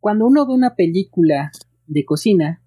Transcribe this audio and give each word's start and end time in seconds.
cuando 0.00 0.26
uno 0.26 0.46
ve 0.46 0.54
una 0.54 0.74
película 0.74 1.50
de 1.86 2.04
cocina, 2.04 2.62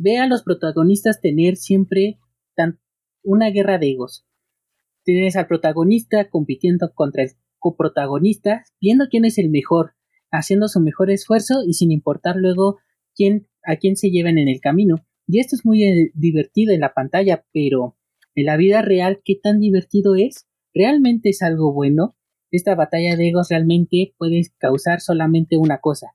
ve 0.00 0.18
a 0.18 0.26
los 0.26 0.42
protagonistas 0.42 1.20
tener 1.20 1.56
siempre 1.56 2.18
una 3.22 3.50
guerra 3.50 3.78
de 3.78 3.90
egos. 3.90 4.26
Tienes 5.04 5.36
al 5.36 5.46
protagonista 5.46 6.28
compitiendo 6.28 6.92
contra 6.94 7.24
el 7.24 7.30
coprotagonista, 7.58 8.64
viendo 8.80 9.06
quién 9.10 9.24
es 9.24 9.38
el 9.38 9.50
mejor, 9.50 9.94
haciendo 10.30 10.68
su 10.68 10.80
mejor 10.80 11.10
esfuerzo 11.10 11.62
y 11.66 11.74
sin 11.74 11.90
importar 11.90 12.36
luego 12.36 12.78
quién, 13.14 13.48
a 13.64 13.76
quién 13.76 13.96
se 13.96 14.10
llevan 14.10 14.38
en 14.38 14.48
el 14.48 14.60
camino. 14.60 14.96
Y 15.26 15.40
esto 15.40 15.56
es 15.56 15.64
muy 15.64 15.84
eh, 15.84 16.10
divertido 16.14 16.72
en 16.72 16.80
la 16.80 16.94
pantalla, 16.94 17.44
pero 17.52 17.96
en 18.34 18.46
la 18.46 18.56
vida 18.56 18.82
real, 18.82 19.20
¿qué 19.24 19.34
tan 19.42 19.60
divertido 19.60 20.14
es? 20.14 20.46
¿Realmente 20.72 21.30
es 21.30 21.42
algo 21.42 21.72
bueno? 21.72 22.16
Esta 22.50 22.74
batalla 22.74 23.16
de 23.16 23.28
egos 23.28 23.48
realmente 23.50 24.14
puede 24.16 24.42
causar 24.58 25.00
solamente 25.00 25.56
una 25.58 25.80
cosa, 25.80 26.14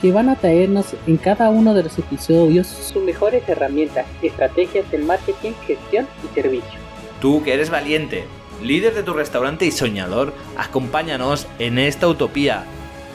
que 0.00 0.12
van 0.12 0.28
a 0.28 0.36
traernos 0.36 0.94
en 1.06 1.16
cada 1.16 1.48
uno 1.50 1.74
de 1.74 1.84
los 1.84 1.98
episodios 1.98 2.66
sus 2.66 3.02
mejores 3.02 3.48
herramientas, 3.48 4.06
estrategias 4.22 4.90
del 4.90 5.04
marketing, 5.04 5.52
gestión 5.66 6.06
y 6.24 6.34
servicio. 6.34 6.78
Tú 7.20 7.42
que 7.42 7.54
eres 7.54 7.70
valiente, 7.70 8.24
líder 8.62 8.94
de 8.94 9.02
tu 9.02 9.14
restaurante 9.14 9.64
y 9.64 9.70
soñador, 9.70 10.34
acompáñanos 10.56 11.46
en 11.58 11.78
esta 11.78 12.08
utopía. 12.08 12.64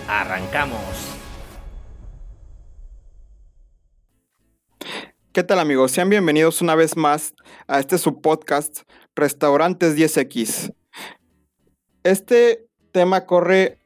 ¡Arrancamos! 0.07 0.79
¿Qué 5.31 5.43
tal 5.43 5.59
amigos? 5.59 5.91
Sean 5.91 6.09
bienvenidos 6.09 6.61
una 6.61 6.75
vez 6.75 6.97
más 6.97 7.33
a 7.67 7.79
este 7.79 7.97
subpodcast 7.97 8.81
Restaurantes 9.15 9.95
10X. 9.95 10.73
Este 12.03 12.67
tema 12.91 13.25
corre 13.25 13.77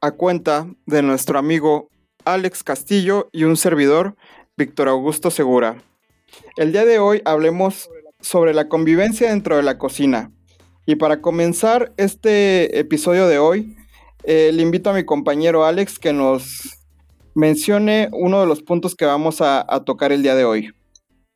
a 0.00 0.10
cuenta 0.10 0.66
de 0.86 1.02
nuestro 1.02 1.38
amigo 1.38 1.91
Alex 2.24 2.62
Castillo 2.62 3.28
y 3.32 3.44
un 3.44 3.56
servidor, 3.56 4.16
Víctor 4.56 4.88
Augusto 4.88 5.30
Segura. 5.30 5.82
El 6.56 6.72
día 6.72 6.84
de 6.84 6.98
hoy 6.98 7.22
hablemos 7.24 7.90
sobre 8.20 8.54
la 8.54 8.68
convivencia 8.68 9.30
dentro 9.30 9.56
de 9.56 9.62
la 9.62 9.78
cocina. 9.78 10.32
Y 10.86 10.96
para 10.96 11.20
comenzar 11.20 11.92
este 11.96 12.78
episodio 12.78 13.28
de 13.28 13.38
hoy, 13.38 13.76
eh, 14.24 14.50
le 14.52 14.62
invito 14.62 14.90
a 14.90 14.94
mi 14.94 15.04
compañero 15.04 15.64
Alex 15.64 15.98
que 15.98 16.12
nos 16.12 16.78
mencione 17.34 18.08
uno 18.12 18.40
de 18.40 18.46
los 18.46 18.62
puntos 18.62 18.94
que 18.94 19.04
vamos 19.04 19.40
a, 19.40 19.66
tocar 19.84 20.12
el 20.12 20.22
día 20.22 20.34
de 20.34 20.44
hoy. 20.44 20.70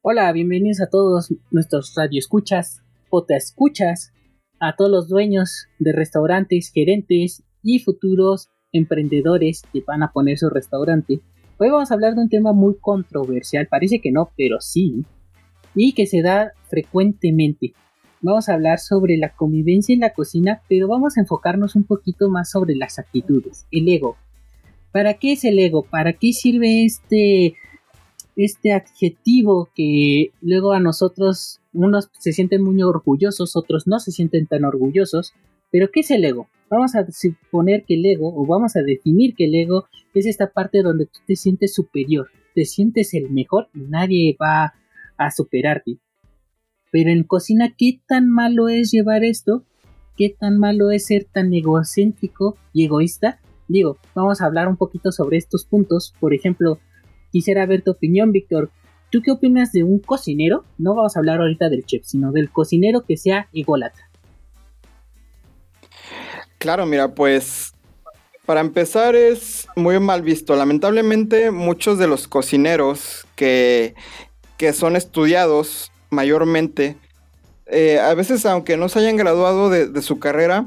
Hola, 0.02 0.30
bienvenidos 0.32 0.80
a 0.80 0.88
todos 0.88 1.32
nuestros 1.50 1.94
radioescuchas, 1.96 2.82
escuchas, 3.28 4.12
a 4.60 4.76
todos 4.76 4.90
los 4.90 5.08
dueños 5.08 5.66
de 5.78 5.92
restaurantes, 5.92 6.70
gerentes 6.72 7.42
y 7.62 7.80
futuros 7.80 8.50
emprendedores 8.76 9.62
que 9.72 9.82
van 9.86 10.02
a 10.02 10.12
poner 10.12 10.38
su 10.38 10.48
restaurante. 10.48 11.20
Hoy 11.58 11.70
vamos 11.70 11.90
a 11.90 11.94
hablar 11.94 12.14
de 12.14 12.22
un 12.22 12.28
tema 12.28 12.52
muy 12.52 12.76
controversial, 12.80 13.66
parece 13.68 14.00
que 14.00 14.12
no, 14.12 14.30
pero 14.36 14.60
sí, 14.60 15.04
y 15.74 15.92
que 15.92 16.06
se 16.06 16.22
da 16.22 16.52
frecuentemente. 16.68 17.74
Vamos 18.20 18.48
a 18.48 18.54
hablar 18.54 18.78
sobre 18.78 19.16
la 19.16 19.34
convivencia 19.34 19.92
en 19.94 20.00
la 20.00 20.12
cocina, 20.12 20.62
pero 20.68 20.88
vamos 20.88 21.16
a 21.16 21.20
enfocarnos 21.20 21.76
un 21.76 21.84
poquito 21.84 22.28
más 22.30 22.50
sobre 22.50 22.74
las 22.74 22.98
actitudes, 22.98 23.66
el 23.70 23.88
ego. 23.88 24.16
¿Para 24.92 25.14
qué 25.14 25.32
es 25.32 25.44
el 25.44 25.58
ego? 25.58 25.82
¿Para 25.82 26.14
qué 26.14 26.32
sirve 26.32 26.84
este 26.84 27.54
este 28.36 28.72
adjetivo 28.72 29.70
que 29.74 30.30
luego 30.42 30.72
a 30.72 30.80
nosotros 30.80 31.60
unos 31.72 32.10
se 32.18 32.32
sienten 32.32 32.62
muy 32.62 32.82
orgullosos, 32.82 33.56
otros 33.56 33.86
no 33.86 33.98
se 33.98 34.12
sienten 34.12 34.46
tan 34.46 34.64
orgullosos, 34.64 35.32
pero 35.70 35.90
¿qué 35.90 36.00
es 36.00 36.10
el 36.10 36.24
ego? 36.24 36.48
Vamos 36.68 36.96
a 36.96 37.06
suponer 37.10 37.84
que 37.84 37.94
el 37.94 38.04
ego, 38.04 38.34
o 38.34 38.44
vamos 38.44 38.74
a 38.74 38.82
definir 38.82 39.34
que 39.36 39.44
el 39.44 39.54
ego 39.54 39.86
es 40.14 40.26
esta 40.26 40.50
parte 40.50 40.82
donde 40.82 41.06
tú 41.06 41.20
te 41.26 41.36
sientes 41.36 41.74
superior, 41.74 42.28
te 42.54 42.64
sientes 42.64 43.14
el 43.14 43.30
mejor 43.30 43.68
y 43.72 43.80
nadie 43.80 44.36
va 44.40 44.74
a 45.16 45.30
superarte. 45.30 45.98
Pero 46.90 47.10
en 47.10 47.22
cocina, 47.22 47.74
¿qué 47.76 48.00
tan 48.08 48.28
malo 48.28 48.68
es 48.68 48.90
llevar 48.90 49.22
esto? 49.22 49.64
¿Qué 50.16 50.30
tan 50.30 50.58
malo 50.58 50.90
es 50.90 51.06
ser 51.06 51.24
tan 51.24 51.52
egocéntrico 51.52 52.56
y 52.72 52.84
egoísta? 52.84 53.38
Digo, 53.68 53.98
vamos 54.14 54.40
a 54.40 54.46
hablar 54.46 54.66
un 54.66 54.76
poquito 54.76 55.12
sobre 55.12 55.36
estos 55.36 55.66
puntos. 55.66 56.14
Por 56.18 56.34
ejemplo, 56.34 56.80
quisiera 57.30 57.66
ver 57.66 57.82
tu 57.82 57.92
opinión, 57.92 58.32
Víctor. 58.32 58.70
¿Tú 59.10 59.20
qué 59.22 59.30
opinas 59.30 59.72
de 59.72 59.84
un 59.84 59.98
cocinero? 60.00 60.64
No 60.78 60.94
vamos 60.94 61.16
a 61.16 61.20
hablar 61.20 61.40
ahorita 61.40 61.68
del 61.68 61.84
chef, 61.84 62.04
sino 62.04 62.32
del 62.32 62.50
cocinero 62.50 63.04
que 63.04 63.16
sea 63.16 63.48
ególatra. 63.52 64.10
Claro, 66.66 66.84
mira, 66.84 67.14
pues 67.14 67.74
para 68.44 68.60
empezar 68.60 69.14
es 69.14 69.68
muy 69.76 70.00
mal 70.00 70.22
visto. 70.22 70.56
Lamentablemente 70.56 71.52
muchos 71.52 71.96
de 71.96 72.08
los 72.08 72.26
cocineros 72.26 73.24
que, 73.36 73.94
que 74.56 74.72
son 74.72 74.96
estudiados 74.96 75.92
mayormente, 76.10 76.96
eh, 77.66 78.00
a 78.00 78.12
veces 78.14 78.44
aunque 78.46 78.76
no 78.76 78.88
se 78.88 78.98
hayan 78.98 79.16
graduado 79.16 79.70
de, 79.70 80.02
su 80.02 80.18
carrera, 80.18 80.66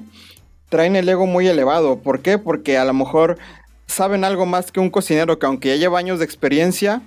traen 0.70 0.96
el 0.96 1.10
ego 1.10 1.26
muy 1.26 1.50
elevado. 1.50 2.00
¿Por 2.00 2.22
qué? 2.22 2.38
Porque 2.38 2.78
a 2.78 2.86
lo 2.86 2.94
mejor 2.94 3.38
saben 3.86 4.24
algo 4.24 4.46
más 4.46 4.72
que 4.72 4.80
un 4.80 4.92
cocinero 4.92 5.38
que 5.38 5.48
aunque 5.48 5.68
ya 5.68 5.76
lleva 5.76 6.00
años 6.00 6.20
de 6.20 6.24
experiencia, 6.24 7.02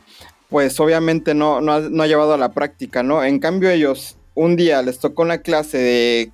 pues 0.50 0.78
obviamente 0.80 1.32
no, 1.32 1.62
no, 1.62 1.72
ha, 1.72 1.80
no 1.80 2.02
ha 2.02 2.06
llevado 2.06 2.34
a 2.34 2.36
la 2.36 2.52
práctica, 2.52 3.02
¿no? 3.02 3.24
En 3.24 3.38
cambio 3.38 3.70
ellos 3.70 4.18
un 4.34 4.54
día 4.54 4.82
les 4.82 4.98
tocó 4.98 5.22
una 5.22 5.38
clase 5.38 5.78
de 5.78 6.32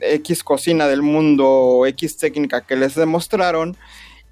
X 0.00 0.42
cocina 0.42 0.86
del 0.86 1.02
mundo, 1.02 1.84
X 1.86 2.16
técnica 2.16 2.62
que 2.62 2.76
les 2.76 2.94
demostraron 2.94 3.76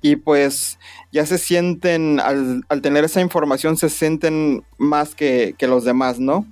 y 0.04 0.16
pues 0.16 0.78
ya 1.12 1.24
se 1.24 1.38
sienten, 1.38 2.20
al, 2.20 2.62
tener 2.82 3.04
esa 3.04 3.22
información, 3.22 3.78
se 3.78 3.88
sienten 3.88 4.62
más 4.76 5.14
que, 5.14 5.56
los 5.62 5.84
demás, 5.84 6.20
¿no? 6.20 6.46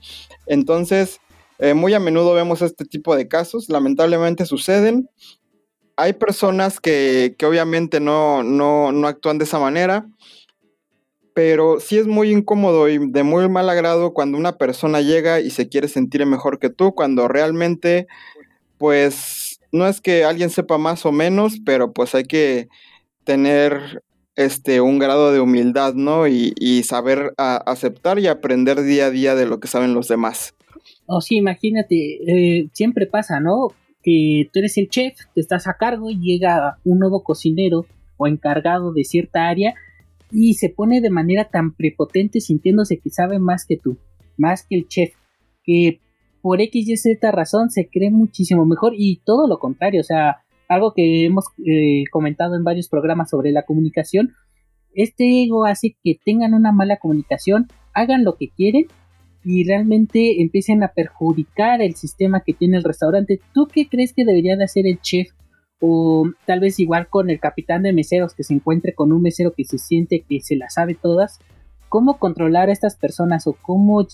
Entonces, 0.46 1.20
eh, 1.58 1.74
muy 1.74 1.92
a 1.92 2.00
menudo 2.00 2.32
vemos 2.32 2.62
este 2.62 2.86
tipo 2.86 3.14
de 3.14 3.28
casos, 3.28 3.68
lamentablemente 3.68 4.46
suceden. 4.46 5.10
Hay 5.96 6.14
personas 6.14 6.80
que, 6.80 7.36
obviamente 7.46 8.00
no, 8.00 8.42
no, 8.42 8.90
no 8.90 9.06
actúan 9.06 9.36
de 9.36 9.44
esa 9.44 9.58
manera, 9.58 10.06
pero 11.34 11.78
sí 11.78 11.98
es 11.98 12.06
muy 12.06 12.32
incómodo 12.32 12.88
y 12.88 13.10
de 13.10 13.22
muy 13.22 13.50
mal 13.50 13.68
agrado 13.68 14.14
cuando 14.14 14.38
una 14.38 14.56
persona 14.56 15.02
llega 15.02 15.40
y 15.40 15.50
se 15.50 15.68
quiere 15.68 15.88
sentir 15.88 16.24
mejor 16.24 16.58
que 16.58 16.70
tú, 16.70 16.94
cuando 16.94 17.28
realmente 17.28 18.06
pues 18.82 19.60
no 19.70 19.86
es 19.86 20.00
que 20.00 20.24
alguien 20.24 20.50
sepa 20.50 20.76
más 20.76 21.06
o 21.06 21.12
menos, 21.12 21.60
pero 21.64 21.92
pues 21.92 22.16
hay 22.16 22.24
que 22.24 22.66
tener 23.22 24.02
este 24.34 24.80
un 24.80 24.98
grado 24.98 25.32
de 25.32 25.38
humildad, 25.38 25.94
¿no? 25.94 26.26
Y, 26.26 26.82
saber 26.82 27.32
aceptar 27.36 28.18
y 28.18 28.26
aprender 28.26 28.82
día 28.82 29.06
a 29.06 29.10
día 29.10 29.36
de 29.36 29.46
lo 29.46 29.60
que 29.60 29.68
saben 29.68 29.94
los 29.94 30.08
demás. 30.08 30.56
Oh, 31.06 31.20
sí, 31.20 31.36
imagínate, 31.36 31.94
eh, 32.26 32.70
siempre 32.72 33.06
pasa, 33.06 33.38
¿no? 33.38 33.68
Que 34.02 34.50
tú 34.52 34.58
eres 34.58 34.76
el 34.78 34.88
chef, 34.88 35.16
te 35.32 35.40
estás 35.40 35.68
a 35.68 35.74
cargo 35.74 36.10
y 36.10 36.18
llega 36.18 36.78
un 36.82 36.98
nuevo 36.98 37.22
cocinero 37.22 37.86
o 38.16 38.26
encargado 38.26 38.92
de 38.92 39.04
cierta 39.04 39.48
área 39.48 39.74
y 40.32 40.54
se 40.54 40.70
pone 40.70 41.00
de 41.00 41.10
manera 41.10 41.44
tan 41.44 41.72
prepotente 41.72 42.40
sintiéndose 42.40 42.98
que 42.98 43.10
sabe 43.10 43.38
más 43.38 43.64
que 43.64 43.76
tú, 43.76 43.96
más 44.36 44.66
que 44.66 44.74
el 44.74 44.88
chef, 44.88 45.14
que 45.62 46.00
por 46.42 46.60
X 46.60 46.88
y 46.88 46.96
Z 46.96 47.30
razón 47.30 47.70
se 47.70 47.88
cree 47.88 48.10
muchísimo 48.10 48.66
mejor 48.66 48.92
y 48.96 49.22
todo 49.24 49.46
lo 49.46 49.58
contrario, 49.58 50.00
o 50.00 50.04
sea, 50.04 50.42
algo 50.68 50.92
que 50.92 51.24
hemos 51.24 51.46
eh, 51.64 52.04
comentado 52.10 52.56
en 52.56 52.64
varios 52.64 52.88
programas 52.88 53.30
sobre 53.30 53.52
la 53.52 53.62
comunicación, 53.62 54.34
este 54.94 55.44
ego 55.44 55.64
hace 55.64 55.96
que 56.02 56.18
tengan 56.22 56.52
una 56.52 56.72
mala 56.72 56.98
comunicación, 56.98 57.68
hagan 57.94 58.24
lo 58.24 58.36
que 58.36 58.48
quieren 58.50 58.86
y 59.44 59.64
realmente 59.64 60.42
empiecen 60.42 60.82
a 60.82 60.88
perjudicar 60.88 61.80
el 61.80 61.94
sistema 61.94 62.42
que 62.44 62.52
tiene 62.52 62.76
el 62.76 62.84
restaurante. 62.84 63.40
¿Tú 63.54 63.68
qué 63.72 63.88
crees 63.88 64.12
que 64.12 64.24
debería 64.24 64.56
de 64.56 64.64
hacer 64.64 64.86
el 64.86 65.00
chef? 65.00 65.30
O 65.80 66.30
tal 66.46 66.60
vez 66.60 66.78
igual 66.78 67.08
con 67.08 67.28
el 67.28 67.40
capitán 67.40 67.82
de 67.82 67.92
meseros 67.92 68.34
que 68.34 68.44
se 68.44 68.54
encuentre 68.54 68.94
con 68.94 69.12
un 69.12 69.22
mesero 69.22 69.52
que 69.52 69.64
se 69.64 69.78
siente 69.78 70.24
que 70.28 70.40
se 70.40 70.56
la 70.56 70.70
sabe 70.70 70.94
todas. 70.94 71.40
¿Cómo 71.88 72.18
controlar 72.18 72.68
a 72.68 72.72
estas 72.72 72.96
personas 72.96 73.46
o 73.46 73.54
cómo 73.60 74.06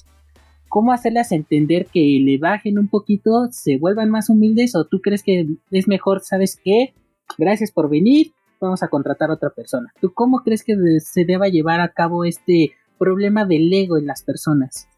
cómo 0.69 0.93
hacerlas 0.93 1.33
entender 1.33 1.87
que 1.87 2.01
le 2.23 2.39
bajen 2.39 2.79
un 2.79 2.89
poquito, 2.89 3.49
se 3.51 3.79
vuelvan 3.79 4.11
más 4.11 4.31
humildes 4.31 4.75
o 4.75 4.85
tú 4.85 5.01
crees 5.01 5.23
que 5.23 5.47
es 5.71 5.89
mejor, 5.89 6.21
sabes 6.23 6.61
qué, 6.63 6.95
gracias 7.37 7.73
por 7.73 7.89
venir, 7.89 8.33
vamos 8.61 8.83
a 8.83 8.89
contratar 8.89 9.31
a 9.31 9.35
otra 9.35 9.51
persona. 9.51 9.93
¿Tú 10.01 10.13
cómo 10.13 10.43
crees 10.43 10.65
que 10.65 10.75
se 11.01 11.25
deba 11.25 11.49
llevar 11.49 11.81
a 11.81 11.93
cabo 11.93 12.25
este 12.25 12.73
problema 12.99 13.45
del 13.45 13.73
ego 13.73 13.99
en 13.99 14.07
las 14.07 14.23
personas? 14.23 14.89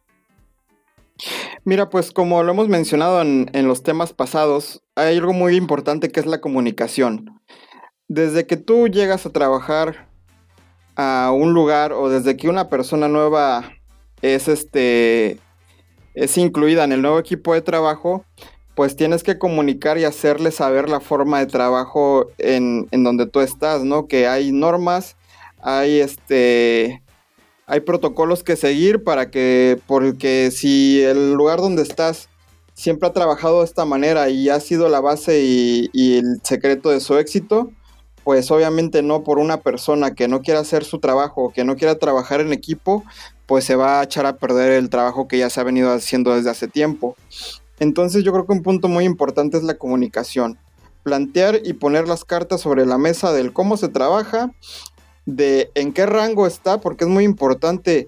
Mira, 1.64 1.90
pues 1.90 2.12
como 2.12 2.43
lo 2.43 2.52
hemos 2.52 2.69
mencionado 2.69 3.20
en, 3.20 3.50
en, 3.52 3.69
los 3.69 3.82
temas 3.82 4.14
pasados, 4.14 4.82
hay 4.94 5.19
algo 5.19 5.34
muy 5.34 5.55
importante 5.56 6.08
que 6.08 6.20
es 6.20 6.26
la 6.26 6.40
comunicación. 6.40 7.40
Desde 8.08 8.46
que 8.46 8.56
tú 8.56 8.88
llegas 8.88 9.26
a 9.26 9.32
trabajar 9.32 10.08
a 10.96 11.31
un 11.32 11.52
lugar 11.52 11.93
o 11.93 12.08
desde 12.08 12.37
que 12.37 12.49
una 12.49 12.70
persona 12.70 13.08
nueva 13.08 13.70
es 14.22 14.49
este 14.49 15.38
es 16.14 16.36
incluida 16.38 16.84
en 16.84 16.92
el 16.92 17.02
nuevo 17.02 17.18
equipo 17.18 17.54
de 17.54 17.62
trabajo, 17.62 18.24
pues 18.74 18.96
tienes 18.96 19.22
que 19.22 19.38
comunicar 19.38 19.98
y 19.98 20.04
hacerle 20.04 20.50
saber 20.50 20.88
la 20.88 21.00
forma 21.00 21.38
de 21.38 21.46
trabajo 21.46 22.28
en, 22.38 22.88
en 22.90 23.04
donde 23.04 23.26
tú 23.26 23.40
estás, 23.40 23.84
¿no? 23.84 24.06
Que 24.06 24.26
hay 24.26 24.52
normas, 24.52 25.16
hay 25.60 26.00
este 26.00 27.02
hay 27.70 27.80
protocolos 27.80 28.42
que 28.42 28.56
seguir 28.56 29.04
para 29.04 29.30
que, 29.30 29.80
porque 29.86 30.50
si 30.50 31.00
el 31.02 31.34
lugar 31.34 31.60
donde 31.60 31.82
estás 31.82 32.28
siempre 32.74 33.08
ha 33.08 33.12
trabajado 33.12 33.60
de 33.60 33.66
esta 33.66 33.84
manera 33.84 34.28
y 34.28 34.48
ha 34.48 34.58
sido 34.58 34.88
la 34.88 35.00
base 35.00 35.44
y, 35.44 35.88
y 35.92 36.16
el 36.16 36.40
secreto 36.42 36.90
de 36.90 36.98
su 36.98 37.16
éxito, 37.16 37.70
pues 38.24 38.50
obviamente 38.50 39.02
no 39.02 39.22
por 39.22 39.38
una 39.38 39.60
persona 39.60 40.16
que 40.16 40.26
no 40.26 40.40
quiera 40.40 40.60
hacer 40.60 40.84
su 40.84 40.98
trabajo 40.98 41.52
que 41.54 41.62
no 41.62 41.76
quiera 41.76 41.96
trabajar 41.96 42.40
en 42.40 42.52
equipo, 42.52 43.04
pues 43.50 43.64
se 43.64 43.75
va 43.75 43.99
a 43.99 44.05
echar 44.05 44.26
a 44.26 44.37
perder 44.37 44.70
el 44.70 44.91
trabajo 44.91 45.26
que 45.26 45.37
ya 45.37 45.50
se 45.50 45.61
ha 45.61 45.64
venido 45.64 45.91
haciendo 45.91 46.37
desde 46.37 46.50
hace 46.50 46.69
tiempo. 46.69 47.17
Entonces 47.81 48.23
yo 48.23 48.31
creo 48.31 48.47
que 48.47 48.52
un 48.52 48.62
punto 48.62 48.87
muy 48.87 49.05
importante 49.05 49.56
es 49.56 49.64
la 49.64 49.76
comunicación. 49.76 50.56
Plantear 51.02 51.61
y 51.64 51.73
poner 51.73 52.06
las 52.06 52.25
cartas 52.25 52.61
sobre 52.61 52.87
la 52.87 52.97
mesa 52.97 53.32
del 53.32 53.52
cómo 53.52 53.76
se 53.76 53.88
trabaja, 53.88 54.52
de 55.26 55.69
en 55.75 55.93
qué 55.93 56.06
rango 56.06 56.47
está, 56.47 56.81
porque 56.81 57.02
es 57.02 57.11
muy 57.11 57.25
importante 57.25 58.06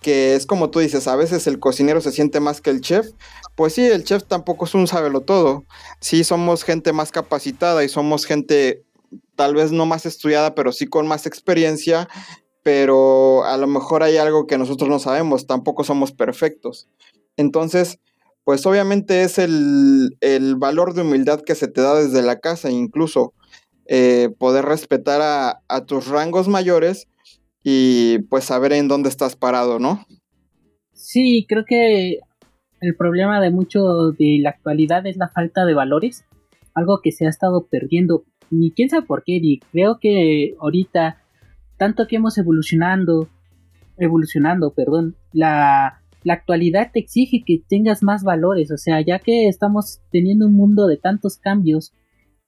que 0.00 0.36
es 0.36 0.46
como 0.46 0.70
tú 0.70 0.78
dices, 0.78 1.08
a 1.08 1.16
veces 1.16 1.48
el 1.48 1.58
cocinero 1.58 2.00
se 2.00 2.12
siente 2.12 2.38
más 2.38 2.60
que 2.60 2.70
el 2.70 2.80
chef. 2.80 3.08
Pues 3.56 3.72
sí, 3.72 3.84
el 3.84 4.04
chef 4.04 4.22
tampoco 4.22 4.64
es 4.64 4.74
un 4.76 4.86
sábelo 4.86 5.22
todo. 5.22 5.64
Sí, 5.98 6.22
somos 6.22 6.62
gente 6.62 6.92
más 6.92 7.10
capacitada 7.10 7.82
y 7.82 7.88
somos 7.88 8.26
gente 8.26 8.84
tal 9.34 9.56
vez 9.56 9.72
no 9.72 9.86
más 9.86 10.06
estudiada, 10.06 10.54
pero 10.54 10.70
sí 10.70 10.86
con 10.86 11.08
más 11.08 11.26
experiencia, 11.26 12.08
pero 12.64 13.44
a 13.44 13.56
lo 13.56 13.68
mejor 13.68 14.02
hay 14.02 14.16
algo 14.16 14.48
que 14.48 14.58
nosotros 14.58 14.90
no 14.90 14.98
sabemos, 14.98 15.46
tampoco 15.46 15.84
somos 15.84 16.10
perfectos. 16.10 16.88
Entonces, 17.36 18.00
pues 18.42 18.66
obviamente 18.66 19.22
es 19.22 19.38
el, 19.38 20.16
el 20.20 20.56
valor 20.56 20.94
de 20.94 21.02
humildad 21.02 21.42
que 21.42 21.54
se 21.54 21.68
te 21.68 21.80
da 21.80 21.94
desde 21.94 22.22
la 22.22 22.40
casa, 22.40 22.70
incluso 22.70 23.32
eh, 23.86 24.30
poder 24.38 24.64
respetar 24.64 25.20
a, 25.22 25.84
tus 25.84 26.08
rangos 26.08 26.48
mayores 26.48 27.06
y 27.62 28.20
pues 28.30 28.44
saber 28.44 28.72
en 28.72 28.88
dónde 28.88 29.10
estás 29.10 29.36
parado, 29.36 29.78
¿no? 29.78 30.06
Sí, 30.92 31.44
creo 31.46 31.64
que 31.66 32.20
el 32.80 32.96
problema 32.96 33.42
de 33.42 33.50
mucho 33.50 34.12
de 34.12 34.38
la 34.40 34.50
actualidad 34.50 35.06
es 35.06 35.18
la 35.18 35.28
falta 35.28 35.66
de 35.66 35.74
valores, 35.74 36.24
algo 36.72 37.00
que 37.02 37.12
se 37.12 37.26
ha 37.26 37.28
estado 37.28 37.66
perdiendo, 37.66 38.24
ni 38.50 38.70
quién 38.70 38.88
sabe 38.88 39.06
por 39.06 39.22
qué, 39.22 39.38
y 39.42 39.58
creo 39.72 39.98
que 40.00 40.54
ahorita, 40.60 41.22
tanto 41.76 42.06
que 42.06 42.16
hemos 42.16 42.38
evolucionando, 42.38 43.28
evolucionando, 43.98 44.72
perdón, 44.74 45.16
la, 45.32 46.00
la 46.22 46.34
actualidad 46.34 46.90
te 46.92 47.00
exige 47.00 47.42
que 47.46 47.62
tengas 47.68 48.02
más 48.02 48.24
valores, 48.24 48.70
o 48.70 48.78
sea, 48.78 49.00
ya 49.00 49.18
que 49.18 49.48
estamos 49.48 50.00
teniendo 50.10 50.46
un 50.46 50.54
mundo 50.54 50.86
de 50.86 50.96
tantos 50.96 51.36
cambios, 51.38 51.92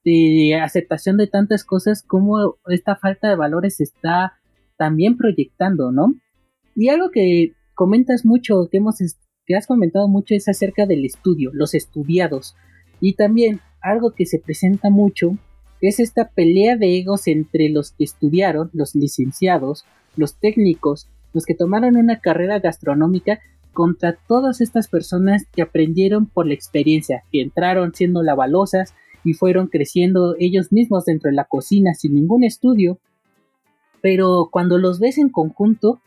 de 0.05 0.55
aceptación 0.63 1.17
de 1.17 1.27
tantas 1.27 1.65
cosas, 1.65 2.03
como 2.03 2.57
esta 2.69 2.97
falta 2.97 3.29
de 3.29 3.37
valores 3.37 3.81
está 3.81 4.35
también 4.79 5.17
proyectando, 5.17 5.91
¿no? 5.91 6.15
Y 6.77 6.89
algo 6.89 7.11
que 7.11 7.55
comentas 7.75 8.25
mucho, 8.25 8.69
que 8.71 8.79
hemos 8.79 8.97
que 9.47 9.57
has 9.57 9.67
comentado 9.67 10.09
mucho 10.09 10.35
es 10.35 10.49
acerca 10.49 10.87
del 10.87 11.05
estudio, 11.05 11.51
los 11.55 11.75
estudiados. 11.75 12.57
Y 13.01 13.15
también 13.15 13.61
algo 13.81 14.13
que 14.13 14.27
se 14.27 14.39
presenta 14.39 14.91
mucho 14.91 15.39
es 15.81 16.01
esta 16.01 16.31
pelea 16.31 16.77
de 16.77 16.99
egos 16.99 17.27
entre 17.27 17.69
los 17.69 17.93
que 17.93 18.05
estudiaron, 18.05 18.71
los 18.73 18.95
licenciados, 18.95 19.85
los 20.17 20.37
técnicos, 20.37 21.09
los 21.33 21.45
que 21.45 21.55
tomaron 21.55 21.97
una 21.97 22.21
carrera 22.21 22.59
gastronómica 22.61 23.41
contra 23.73 24.17
todas 24.27 24.61
estas 24.61 24.89
personas 24.89 25.45
que 25.53 25.63
aprendieron 25.63 26.27
por 26.27 26.47
la 26.47 26.55
experiencia, 26.55 27.25
que 27.31 27.43
entraron 27.43 27.93
siendo 27.95 28.23
lavalosas, 28.23 28.95
y 29.27 29.35
fueron 29.35 29.67
creciendo 29.67 30.37
ellos 30.39 30.71
mismos 30.71 31.05
dentro 31.05 31.29
de 31.29 31.35
la 31.35 31.45
cocina 31.45 31.95
sin 31.95 32.15
ningún 32.15 32.45
estudio, 32.45 33.01
pero 34.01 34.49
cuando 34.53 34.79
los 34.79 35.01
ves 35.01 35.19
en 35.19 35.31
conjunto, 35.31 36.01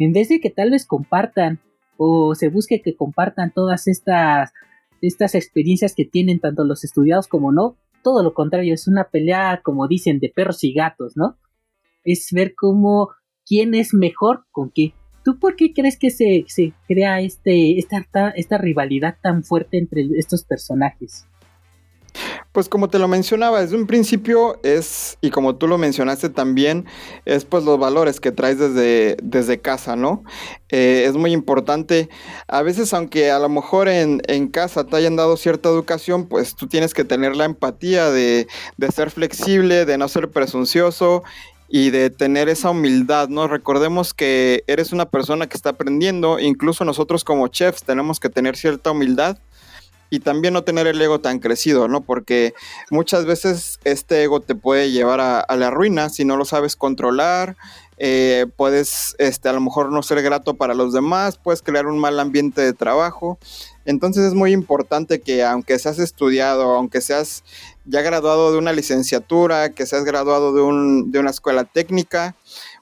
en 0.00 0.12
vez 0.12 0.28
de 0.28 0.40
que 0.40 0.50
tal 0.50 0.72
vez 0.72 0.84
compartan 0.84 1.60
o 1.96 2.34
se 2.34 2.48
busque 2.48 2.82
que 2.82 2.96
compartan 2.96 3.52
todas 3.52 3.86
estas, 3.86 4.52
estas 5.00 5.36
experiencias 5.36 5.94
que 5.94 6.04
tienen 6.04 6.40
tanto 6.40 6.64
los 6.64 6.82
estudiados 6.82 7.28
como 7.28 7.52
no, 7.52 7.76
todo 8.04 8.22
lo 8.22 8.34
contrario, 8.34 8.74
es 8.74 8.86
una 8.86 9.08
pelea, 9.10 9.60
como 9.64 9.88
dicen, 9.88 10.20
de 10.20 10.28
perros 10.28 10.62
y 10.62 10.72
gatos, 10.72 11.16
¿no? 11.16 11.38
Es 12.04 12.28
ver 12.30 12.54
cómo 12.54 13.10
quién 13.44 13.74
es 13.74 13.92
mejor 13.94 14.44
con 14.52 14.70
qué. 14.70 14.94
¿Tú 15.24 15.38
por 15.38 15.56
qué 15.56 15.72
crees 15.72 15.98
que 15.98 16.10
se, 16.10 16.44
se 16.46 16.74
crea 16.86 17.20
este, 17.20 17.78
esta, 17.78 18.30
esta 18.36 18.58
rivalidad 18.58 19.16
tan 19.22 19.42
fuerte 19.42 19.78
entre 19.78 20.06
estos 20.16 20.44
personajes? 20.44 21.26
Pues 22.54 22.68
como 22.68 22.88
te 22.88 23.00
lo 23.00 23.08
mencionaba, 23.08 23.62
desde 23.62 23.74
un 23.74 23.88
principio 23.88 24.60
es, 24.62 25.18
y 25.20 25.30
como 25.30 25.56
tú 25.56 25.66
lo 25.66 25.76
mencionaste 25.76 26.28
también, 26.28 26.86
es 27.24 27.44
pues 27.44 27.64
los 27.64 27.80
valores 27.80 28.20
que 28.20 28.30
traes 28.30 28.60
desde, 28.60 29.16
desde 29.20 29.58
casa, 29.58 29.96
¿no? 29.96 30.22
Eh, 30.68 31.04
es 31.08 31.14
muy 31.14 31.32
importante. 31.32 32.08
A 32.46 32.62
veces, 32.62 32.94
aunque 32.94 33.32
a 33.32 33.40
lo 33.40 33.48
mejor 33.48 33.88
en, 33.88 34.22
en, 34.28 34.46
casa 34.46 34.84
te 34.84 34.94
hayan 34.94 35.16
dado 35.16 35.36
cierta 35.36 35.68
educación, 35.68 36.28
pues 36.28 36.54
tú 36.54 36.68
tienes 36.68 36.94
que 36.94 37.02
tener 37.02 37.34
la 37.34 37.44
empatía 37.44 38.08
de, 38.10 38.46
de 38.76 38.92
ser 38.92 39.10
flexible, 39.10 39.84
de 39.84 39.98
no 39.98 40.06
ser 40.06 40.30
presuncioso 40.30 41.24
y 41.68 41.90
de 41.90 42.08
tener 42.10 42.48
esa 42.48 42.70
humildad, 42.70 43.30
¿no? 43.30 43.48
Recordemos 43.48 44.14
que 44.14 44.62
eres 44.68 44.92
una 44.92 45.06
persona 45.06 45.48
que 45.48 45.56
está 45.56 45.70
aprendiendo, 45.70 46.38
incluso 46.38 46.84
nosotros 46.84 47.24
como 47.24 47.48
chefs 47.48 47.82
tenemos 47.82 48.20
que 48.20 48.28
tener 48.28 48.54
cierta 48.56 48.92
humildad 48.92 49.38
y 50.10 50.20
también 50.20 50.54
no 50.54 50.64
tener 50.64 50.86
el 50.86 51.00
ego 51.00 51.20
tan 51.20 51.38
crecido, 51.38 51.88
¿no? 51.88 52.00
Porque 52.00 52.54
muchas 52.90 53.24
veces 53.24 53.80
este 53.84 54.22
ego 54.22 54.40
te 54.40 54.54
puede 54.54 54.90
llevar 54.90 55.20
a, 55.20 55.56
la 55.56 55.70
ruina 55.70 56.08
si 56.08 56.24
no 56.24 56.36
lo 56.36 56.44
sabes 56.44 56.76
controlar. 56.76 57.56
Eh, 57.96 58.46
puedes, 58.56 59.14
este, 59.18 59.48
a 59.48 59.52
lo 59.52 59.60
mejor 59.60 59.92
no 59.92 60.02
ser 60.02 60.20
grato 60.22 60.54
para 60.54 60.74
los 60.74 60.92
demás, 60.92 61.38
puedes 61.38 61.62
crear 61.62 61.86
un 61.86 61.98
mal 61.98 62.18
ambiente 62.18 62.60
de 62.60 62.72
trabajo. 62.72 63.38
Entonces 63.84 64.24
es 64.24 64.34
muy 64.34 64.52
importante 64.52 65.20
que 65.20 65.44
aunque 65.44 65.78
seas 65.78 65.98
estudiado, 65.98 66.72
aunque 66.74 67.00
seas 67.00 67.44
ya 67.84 68.00
graduado 68.00 68.50
de 68.50 68.58
una 68.58 68.72
licenciatura, 68.72 69.70
que 69.70 69.86
seas 69.86 70.04
graduado 70.04 70.54
de, 70.54 70.62
un, 70.62 71.12
de 71.12 71.18
una 71.18 71.30
escuela 71.30 71.64
técnica, 71.64 72.34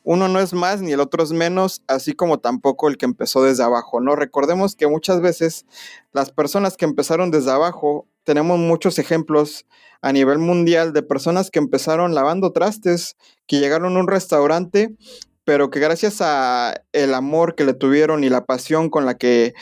uno 0.04 0.28
no 0.28 0.40
es 0.40 0.52
más 0.52 0.80
ni 0.80 0.92
el 0.92 1.00
otro 1.00 1.22
es 1.22 1.32
menos, 1.32 1.82
así 1.86 2.12
como 2.12 2.38
tampoco 2.38 2.88
el 2.88 2.96
que 2.96 3.06
empezó 3.06 3.42
desde 3.42 3.62
abajo, 3.62 4.00
¿no? 4.00 4.16
Recordemos 4.16 4.74
que 4.76 4.86
muchas 4.86 5.20
veces 5.20 5.66
las 6.12 6.30
personas 6.30 6.76
que 6.76 6.84
empezaron 6.84 7.30
desde 7.30 7.50
abajo, 7.50 8.06
tenemos 8.24 8.58
muchos 8.58 8.98
ejemplos 8.98 9.66
a 10.00 10.12
nivel 10.12 10.38
mundial 10.38 10.92
de 10.92 11.02
personas 11.02 11.50
que 11.50 11.58
empezaron 11.58 12.14
lavando 12.14 12.52
trastes, 12.52 13.16
que 13.46 13.58
llegaron 13.58 13.96
a 13.96 14.00
un 14.00 14.08
restaurante, 14.08 14.96
pero 15.44 15.70
que 15.70 15.80
gracias 15.80 16.20
a 16.20 16.74
el 16.92 17.14
amor 17.14 17.54
que 17.54 17.64
le 17.64 17.74
tuvieron 17.74 18.24
y 18.24 18.28
la 18.28 18.44
pasión 18.44 18.90
con 18.90 19.06
la 19.06 19.16
que 19.16 19.54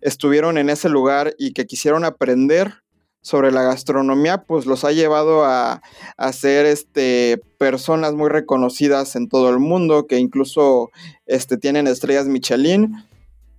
estuvieron 0.00 0.58
en 0.58 0.70
ese 0.70 0.88
lugar 0.88 1.34
y 1.38 1.52
que 1.54 1.66
quisieron 1.66 2.04
aprender, 2.04 2.83
sobre 3.24 3.50
la 3.52 3.62
gastronomía, 3.62 4.42
pues 4.42 4.66
los 4.66 4.84
ha 4.84 4.92
llevado 4.92 5.46
a, 5.46 5.80
a, 6.18 6.32
ser 6.34 6.66
este, 6.66 7.40
personas 7.56 8.12
muy 8.12 8.28
reconocidas 8.28 9.16
en 9.16 9.30
todo 9.30 9.48
el 9.48 9.58
mundo, 9.58 10.06
que 10.06 10.18
incluso 10.18 10.90
este, 11.24 11.56
tienen 11.56 11.86
estrellas 11.86 12.26
Michelin. 12.26 13.02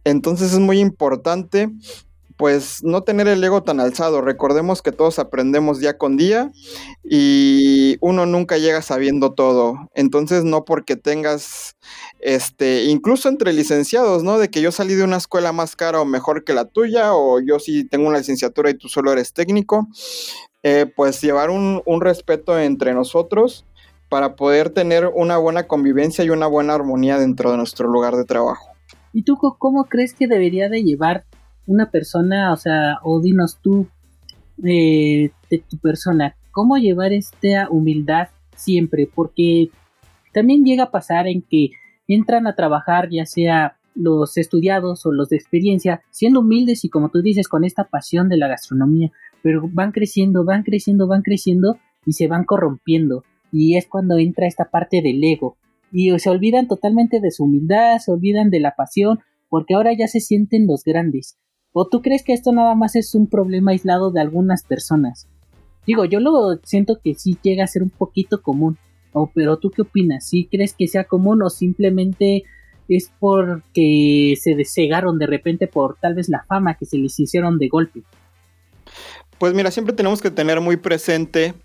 Entonces 0.03 0.53
es 0.53 0.59
muy 0.59 0.79
importante 0.79 1.71
pues 2.37 2.83
no 2.83 3.03
tener 3.03 3.27
el 3.27 3.43
ego 3.43 3.63
tan 3.63 3.79
alzado. 3.79 4.21
Recordemos 4.21 4.81
que 4.81 4.91
todos 4.91 5.19
aprendemos 5.19 5.79
día 5.79 5.97
con 5.97 6.17
día 6.17 6.51
y 7.03 7.97
uno 8.01 8.25
nunca 8.25 8.57
llega 8.57 8.81
sabiendo 8.81 9.33
todo. 9.33 9.89
Entonces 9.93 10.43
no 10.43 10.65
porque 10.65 10.95
tengas, 10.95 11.77
este, 12.19 12.85
incluso 12.85 13.29
entre 13.29 13.53
licenciados, 13.53 14.23
¿no? 14.23 14.37
De 14.37 14.49
que 14.49 14.61
yo 14.61 14.71
salí 14.71 14.95
de 14.95 15.03
una 15.03 15.17
escuela 15.17 15.53
más 15.53 15.75
cara 15.75 16.01
o 16.01 16.05
mejor 16.05 16.43
que 16.43 16.53
la 16.53 16.65
tuya, 16.65 17.13
o 17.13 17.39
yo 17.39 17.59
sí 17.59 17.85
tengo 17.85 18.07
una 18.07 18.17
licenciatura 18.17 18.69
y 18.69 18.73
tú 18.75 18.89
solo 18.89 19.13
eres 19.13 19.33
técnico, 19.33 19.87
eh, 20.63 20.91
pues 20.93 21.21
llevar 21.21 21.49
un, 21.49 21.81
un 21.85 22.01
respeto 22.01 22.59
entre 22.59 22.93
nosotros 22.93 23.65
para 24.09 24.35
poder 24.35 24.69
tener 24.69 25.09
una 25.13 25.37
buena 25.37 25.67
convivencia 25.67 26.23
y 26.23 26.29
una 26.29 26.47
buena 26.47 26.73
armonía 26.73 27.17
dentro 27.17 27.51
de 27.51 27.57
nuestro 27.57 27.87
lugar 27.87 28.15
de 28.15 28.25
trabajo. 28.25 28.69
¿Y 29.13 29.23
tú 29.23 29.37
cómo 29.37 29.85
crees 29.85 30.13
que 30.13 30.27
debería 30.27 30.67
de 30.67 30.83
llevar 30.83 31.23
una 31.67 31.89
persona, 31.89 32.53
o 32.53 32.57
sea, 32.57 32.99
o 33.03 33.21
dinos 33.21 33.59
tú 33.61 33.87
eh, 34.63 35.31
de 35.49 35.63
tu 35.69 35.77
persona, 35.77 36.35
cómo 36.51 36.77
llevar 36.77 37.11
esta 37.13 37.69
humildad 37.69 38.29
siempre, 38.55 39.09
porque 39.13 39.69
también 40.33 40.63
llega 40.63 40.85
a 40.85 40.91
pasar 40.91 41.27
en 41.27 41.41
que 41.41 41.71
entran 42.07 42.47
a 42.47 42.55
trabajar 42.55 43.09
ya 43.09 43.25
sea 43.25 43.77
los 43.95 44.37
estudiados 44.37 45.05
o 45.05 45.11
los 45.11 45.29
de 45.29 45.37
experiencia, 45.37 46.01
siendo 46.11 46.41
humildes 46.41 46.83
y 46.85 46.89
como 46.89 47.09
tú 47.09 47.21
dices, 47.21 47.47
con 47.47 47.63
esta 47.63 47.85
pasión 47.85 48.29
de 48.29 48.37
la 48.37 48.47
gastronomía, 48.47 49.11
pero 49.41 49.67
van 49.71 49.91
creciendo, 49.91 50.43
van 50.43 50.63
creciendo, 50.63 51.07
van 51.07 51.21
creciendo 51.21 51.77
y 52.05 52.13
se 52.13 52.27
van 52.27 52.43
corrompiendo. 52.43 53.23
Y 53.51 53.77
es 53.77 53.87
cuando 53.87 54.17
entra 54.17 54.47
esta 54.47 54.65
parte 54.65 55.01
del 55.01 55.23
ego. 55.23 55.57
Y 55.91 56.17
se 56.19 56.29
olvidan 56.29 56.67
totalmente 56.67 57.21
de 57.21 57.31
su 57.31 57.45
humildad, 57.45 57.99
se 57.99 58.11
olvidan 58.11 58.49
de 58.49 58.59
la 58.59 58.75
pasión, 58.75 59.19
porque 59.49 59.75
ahora 59.75 59.93
ya 59.97 60.07
se 60.07 60.19
sienten 60.19 60.67
los 60.67 60.83
grandes. 60.83 61.37
¿O 61.77 61.85
tú 61.85 62.01
crees 62.01 62.23
que 62.23 62.31
esto 62.31 62.53
nada 62.53 62.73
más 62.73 62.95
es 62.95 63.15
un 63.15 63.27
problema 63.27 63.71
aislado 63.71 64.09
de 64.09 64.21
algunas 64.21 64.63
personas? 64.63 65.27
Digo, 65.85 66.05
yo 66.05 66.21
lo 66.21 66.57
siento 66.63 67.01
que 67.03 67.15
sí 67.15 67.37
llega 67.41 67.65
a 67.65 67.67
ser 67.67 67.83
un 67.83 67.89
poquito 67.89 68.41
común. 68.41 68.77
O, 69.11 69.29
pero 69.35 69.57
tú 69.57 69.71
qué 69.71 69.81
opinas? 69.81 70.25
¿Sí 70.25 70.47
crees 70.49 70.73
que 70.73 70.87
sea 70.87 71.03
común 71.03 71.43
o 71.43 71.49
simplemente 71.49 72.45
es 72.87 73.11
porque 73.19 74.35
se 74.39 74.55
cegaron 74.63 75.19
de 75.19 75.27
repente 75.27 75.67
por 75.67 75.97
tal 75.97 76.15
vez 76.15 76.29
la 76.29 76.45
fama 76.47 76.77
que 76.77 76.85
se 76.85 76.97
les 76.97 77.19
hicieron 77.19 77.59
de 77.59 77.67
golpe? 77.67 78.03
Pues 79.37 79.53
mira, 79.53 79.69
siempre 79.69 79.93
tenemos 79.93 80.21
que 80.21 80.31
tener 80.31 80.61
muy 80.61 80.77
presente 80.77 81.55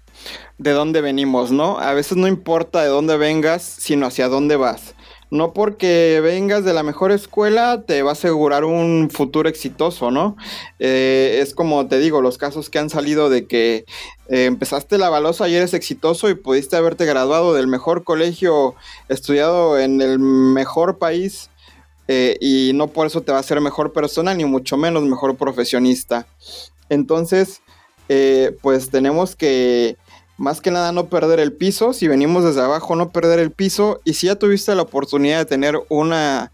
de 0.58 0.70
dónde 0.72 1.02
venimos, 1.02 1.52
¿no? 1.52 1.78
A 1.78 1.94
veces 1.94 2.16
no 2.16 2.26
importa 2.26 2.82
de 2.82 2.88
dónde 2.88 3.16
vengas, 3.16 3.62
sino 3.62 4.06
hacia 4.06 4.26
dónde 4.26 4.56
vas. 4.56 4.96
No 5.30 5.52
porque 5.52 6.20
vengas 6.20 6.64
de 6.64 6.72
la 6.72 6.82
mejor 6.82 7.12
escuela 7.12 7.84
te 7.86 8.02
va 8.02 8.10
a 8.10 8.12
asegurar 8.14 8.64
un 8.64 9.10
futuro 9.10 9.48
exitoso, 9.48 10.10
¿no? 10.10 10.36
Eh, 10.80 11.38
es 11.40 11.54
como 11.54 11.86
te 11.86 12.00
digo, 12.00 12.20
los 12.20 12.36
casos 12.36 12.68
que 12.68 12.80
han 12.80 12.90
salido 12.90 13.30
de 13.30 13.46
que 13.46 13.84
eh, 14.28 14.46
empezaste 14.46 14.98
la 14.98 15.08
balosa 15.08 15.48
y 15.48 15.54
eres 15.54 15.72
exitoso 15.72 16.28
y 16.28 16.34
pudiste 16.34 16.74
haberte 16.74 17.06
graduado 17.06 17.54
del 17.54 17.68
mejor 17.68 18.02
colegio, 18.02 18.74
estudiado 19.08 19.78
en 19.78 20.00
el 20.00 20.18
mejor 20.18 20.98
país 20.98 21.48
eh, 22.08 22.36
y 22.40 22.72
no 22.74 22.88
por 22.88 23.06
eso 23.06 23.20
te 23.20 23.30
va 23.30 23.38
a 23.38 23.44
ser 23.44 23.60
mejor 23.60 23.92
persona 23.92 24.34
ni 24.34 24.44
mucho 24.44 24.76
menos 24.76 25.04
mejor 25.04 25.36
profesionista. 25.36 26.26
Entonces, 26.88 27.62
pues 28.62 28.90
tenemos 28.90 29.36
que 29.36 29.96
más 30.40 30.62
que 30.62 30.70
nada 30.70 30.90
no 30.90 31.10
perder 31.10 31.38
el 31.38 31.52
piso, 31.52 31.92
si 31.92 32.08
venimos 32.08 32.42
desde 32.42 32.62
abajo 32.62 32.96
no 32.96 33.12
perder 33.12 33.40
el 33.40 33.50
piso 33.50 34.00
y 34.04 34.14
si 34.14 34.26
ya 34.26 34.36
tuviste 34.36 34.74
la 34.74 34.80
oportunidad 34.80 35.36
de 35.36 35.44
tener 35.44 35.78
una 35.90 36.50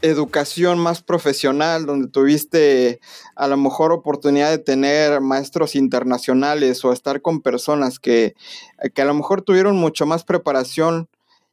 educación 0.00 0.78
más 0.78 1.02
profesional, 1.02 1.86
donde 1.86 2.06
tuviste 2.06 3.00
a 3.34 3.48
lo 3.48 3.56
mejor 3.56 3.90
oportunidad 3.90 4.50
de 4.50 4.58
tener 4.58 5.20
maestros 5.20 5.74
internacionales 5.74 6.84
o 6.84 6.92
estar 6.92 7.20
con 7.20 7.40
personas 7.40 7.98
que, 7.98 8.36
que 8.94 9.02
a 9.02 9.06
lo 9.06 9.14
mejor 9.14 9.42
tuvieron 9.42 9.76
mucho 9.76 10.06
más 10.06 10.22
preparación 10.22 11.08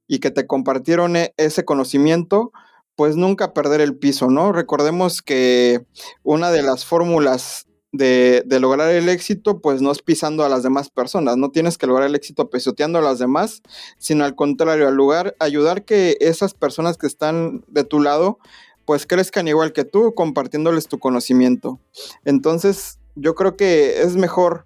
y 0.07 0.19
que 0.19 0.29
te 0.29 0.45
compartieron 0.45 1.15
e, 1.15 1.33
ese 1.37 1.65
conocimiento, 1.65 2.51
pues 2.95 3.15
nunca 3.15 3.55
perder 3.55 3.81
el 3.81 3.97
piso, 3.97 4.29
¿no? 4.29 4.51
Recordemos 4.51 5.23
que 5.23 5.83
una 6.21 6.51
de 6.51 6.61
las 6.61 6.85
fórmulas 6.85 7.66
de, 7.91 8.44
lograr 8.60 8.89
el 8.91 9.10
éxito, 9.10 9.60
pues 9.60 9.82
no 9.82 9.91
es 9.91 10.01
pisando 10.01 10.44
a 10.44 10.50
las 10.50 10.63
demás 10.63 10.89
personas, 10.89 11.38
no 11.38 11.51
tienes 11.51 11.77
que 11.77 11.88
lograr 11.88 12.08
el 12.08 12.15
éxito 12.15 12.50
pisoteando 12.50 13.00
a 13.00 13.01
las 13.01 13.20
demás, 13.20 13.62
sino 13.98 14.25
al 14.25 14.36
contrario, 14.36 14.88
al 14.88 14.96
lugar, 14.96 15.36
ayudar 15.39 15.84
que 15.84 16.17
esas 16.20 16.53
personas 16.53 16.98
que 16.98 17.08
están 17.08 17.63
de 17.67 17.84
tu 17.84 18.00
lado, 18.01 18.39
pues 18.86 19.06
crezcan 19.06 19.48
igual 19.48 19.74
que 19.74 19.86
tú, 19.86 20.13
compartiéndoles 20.13 20.88
tu 20.88 21.00
conocimiento. 21.00 21.79
Entonces, 22.24 23.00
yo 23.15 23.36
creo 23.36 23.58
que 23.58 24.01
es 24.01 24.15
mejor, 24.15 24.65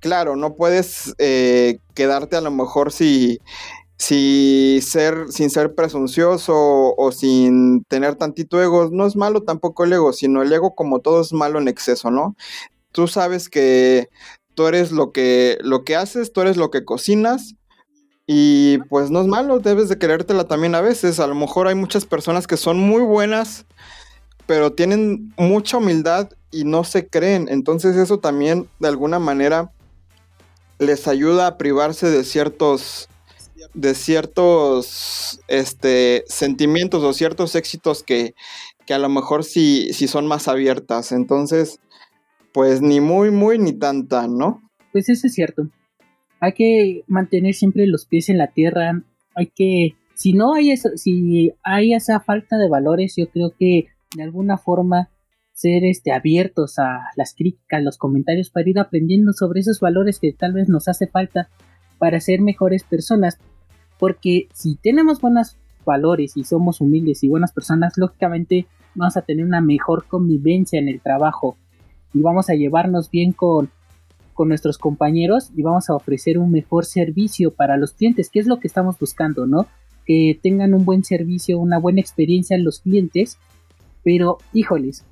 claro, 0.00 0.36
no 0.36 0.54
puedes 0.54 1.14
eh, 1.18 1.78
quedarte 1.94 2.36
a 2.36 2.40
lo 2.40 2.50
mejor 2.50 2.92
si 2.92 3.40
si 4.02 4.80
ser, 4.82 5.30
sin 5.30 5.48
ser 5.48 5.76
presuncioso 5.76 6.54
o, 6.56 7.12
sin 7.12 7.84
tener 7.84 8.16
tantito 8.16 8.60
ego, 8.60 8.90
no 8.90 9.06
es 9.06 9.14
malo 9.14 9.42
tampoco 9.44 9.84
el 9.84 9.92
ego, 9.92 10.12
sino 10.12 10.42
el 10.42 10.52
ego 10.52 10.74
como 10.74 10.98
todo 10.98 11.20
es 11.20 11.32
malo 11.32 11.60
en 11.60 11.68
exceso, 11.68 12.10
¿no? 12.10 12.34
Tú 12.90 13.06
sabes 13.06 13.48
que 13.48 14.08
tú 14.54 14.66
eres 14.66 14.90
lo 14.90 15.12
que, 15.12 15.56
lo 15.60 15.84
que 15.84 15.94
haces, 15.94 16.32
tú 16.32 16.40
eres 16.40 16.56
lo 16.56 16.72
que 16.72 16.84
cocinas 16.84 17.54
y 18.26 18.78
pues 18.88 19.12
no 19.12 19.20
es 19.20 19.28
malo, 19.28 19.60
debes 19.60 19.88
de 19.88 19.98
querértela 19.98 20.48
también 20.48 20.74
a 20.74 20.80
veces. 20.80 21.20
A 21.20 21.28
lo 21.28 21.36
mejor 21.36 21.68
hay 21.68 21.76
muchas 21.76 22.04
personas 22.04 22.48
que 22.48 22.56
son 22.56 22.78
muy 22.80 23.02
buenas, 23.02 23.66
pero 24.46 24.72
tienen 24.72 25.32
mucha 25.36 25.76
humildad 25.76 26.28
y 26.50 26.64
no 26.64 26.82
se 26.82 27.06
creen. 27.06 27.46
Entonces 27.48 27.94
eso 27.94 28.18
también 28.18 28.68
de 28.80 28.88
alguna 28.88 29.20
manera 29.20 29.70
les 30.80 31.06
ayuda 31.06 31.46
a 31.46 31.56
privarse 31.56 32.10
de 32.10 32.24
ciertos 32.24 33.08
de 33.74 33.94
ciertos 33.94 35.40
este, 35.48 36.24
sentimientos 36.26 37.02
o 37.02 37.12
ciertos 37.12 37.54
éxitos 37.54 38.02
que, 38.02 38.34
a 38.88 38.98
lo 38.98 39.08
mejor 39.08 39.44
sí, 39.44 39.92
son 39.92 40.26
más 40.26 40.48
abiertas. 40.48 41.12
Entonces, 41.12 41.80
pues 42.52 42.82
ni 42.82 43.00
muy, 43.00 43.30
muy, 43.30 43.58
ni 43.58 43.72
tanta, 43.72 44.28
¿no? 44.28 44.60
Pues 44.92 45.08
eso 45.08 45.26
es 45.26 45.34
cierto. 45.34 45.68
Hay 46.40 46.52
que 46.52 47.02
mantener 47.06 47.54
siempre 47.54 47.86
los 47.86 48.06
pies 48.06 48.28
en 48.28 48.38
la 48.38 48.48
tierra. 48.48 49.02
Hay 49.34 49.50
que, 49.54 49.96
si 50.14 50.32
no 50.32 50.54
hay 50.54 50.72
eso, 50.72 50.90
si 50.96 51.52
hay 51.62 51.94
esa 51.94 52.20
falta 52.20 52.58
de 52.58 52.68
valores, 52.68 53.14
yo 53.16 53.30
creo 53.30 53.54
que 53.58 53.86
de 54.14 54.22
alguna 54.22 54.58
forma 54.58 55.08
ser 55.54 55.84
este 55.84 56.12
abiertos 56.12 56.78
a 56.78 57.10
las 57.16 57.34
críticas, 57.34 57.82
los 57.82 57.96
comentarios 57.96 58.50
para 58.50 58.68
ir 58.68 58.78
aprendiendo 58.78 59.32
sobre 59.32 59.60
esos 59.60 59.80
valores 59.80 60.18
que 60.18 60.32
tal 60.32 60.52
vez 60.52 60.68
nos 60.68 60.88
hace 60.88 61.06
falta 61.06 61.48
para 61.98 62.20
ser 62.20 62.40
mejores 62.40 62.82
personas. 62.82 63.38
Porque 64.02 64.48
si 64.52 64.74
tenemos 64.74 65.20
buenos 65.20 65.56
valores 65.86 66.36
y 66.36 66.42
somos 66.42 66.80
humildes 66.80 67.22
y 67.22 67.28
buenas 67.28 67.52
personas, 67.52 67.92
lógicamente 67.96 68.66
vamos 68.96 69.16
a 69.16 69.22
tener 69.22 69.46
una 69.46 69.60
mejor 69.60 70.06
convivencia 70.08 70.80
en 70.80 70.88
el 70.88 71.00
trabajo 71.00 71.56
y 72.12 72.20
vamos 72.20 72.50
a 72.50 72.54
llevarnos 72.54 73.12
bien 73.12 73.30
con, 73.30 73.70
con 74.34 74.48
nuestros 74.48 74.76
compañeros 74.76 75.52
y 75.56 75.62
vamos 75.62 75.88
a 75.88 75.94
ofrecer 75.94 76.40
un 76.40 76.50
mejor 76.50 76.84
servicio 76.84 77.54
para 77.54 77.76
los 77.76 77.92
clientes, 77.92 78.28
que 78.28 78.40
es 78.40 78.48
lo 78.48 78.58
que 78.58 78.66
estamos 78.66 78.98
buscando, 78.98 79.46
¿no? 79.46 79.68
Que 80.04 80.36
tengan 80.42 80.74
un 80.74 80.84
buen 80.84 81.04
servicio, 81.04 81.60
una 81.60 81.78
buena 81.78 82.00
experiencia 82.00 82.56
en 82.56 82.64
los 82.64 82.80
clientes, 82.80 83.38
pero 84.02 84.38
híjoles, 84.52 85.04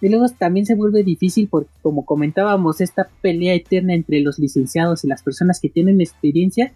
y 0.00 0.08
luego 0.08 0.24
también 0.30 0.64
se 0.64 0.74
vuelve 0.74 1.02
difícil 1.02 1.48
porque 1.50 1.68
como 1.82 2.06
comentábamos, 2.06 2.80
esta 2.80 3.10
pelea 3.20 3.52
eterna 3.52 3.92
entre 3.92 4.22
los 4.22 4.38
licenciados 4.38 5.04
y 5.04 5.08
las 5.08 5.22
personas 5.22 5.60
que 5.60 5.68
tienen 5.68 6.00
experiencia, 6.00 6.72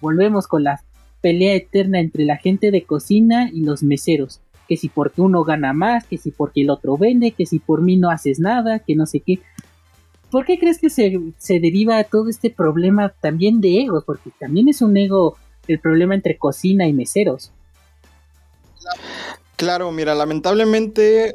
volvemos 0.00 0.46
con 0.46 0.62
la 0.62 0.84
pelea 1.26 1.54
eterna 1.54 1.98
entre 1.98 2.24
la 2.24 2.36
gente 2.36 2.70
de 2.70 2.84
cocina 2.84 3.50
y 3.52 3.62
los 3.62 3.82
meseros. 3.82 4.38
Que 4.68 4.76
si 4.76 4.88
porque 4.88 5.20
uno 5.20 5.42
gana 5.42 5.72
más, 5.72 6.06
que 6.06 6.18
si 6.18 6.30
porque 6.30 6.60
el 6.60 6.70
otro 6.70 6.96
vende, 6.96 7.32
que 7.32 7.46
si 7.46 7.58
por 7.58 7.82
mí 7.82 7.96
no 7.96 8.10
haces 8.10 8.38
nada, 8.38 8.78
que 8.78 8.94
no 8.94 9.06
sé 9.06 9.18
qué. 9.18 9.40
¿Por 10.30 10.44
qué 10.44 10.56
crees 10.56 10.78
que 10.78 10.88
se, 10.88 11.18
se 11.36 11.58
deriva 11.58 12.04
todo 12.04 12.28
este 12.28 12.48
problema 12.48 13.08
también 13.08 13.60
de 13.60 13.82
egos? 13.82 14.04
Porque 14.06 14.30
también 14.38 14.68
es 14.68 14.82
un 14.82 14.96
ego 14.96 15.36
el 15.66 15.80
problema 15.80 16.14
entre 16.14 16.38
cocina 16.38 16.86
y 16.86 16.92
meseros. 16.92 17.50
Claro, 19.56 19.90
mira, 19.90 20.14
lamentablemente 20.14 21.34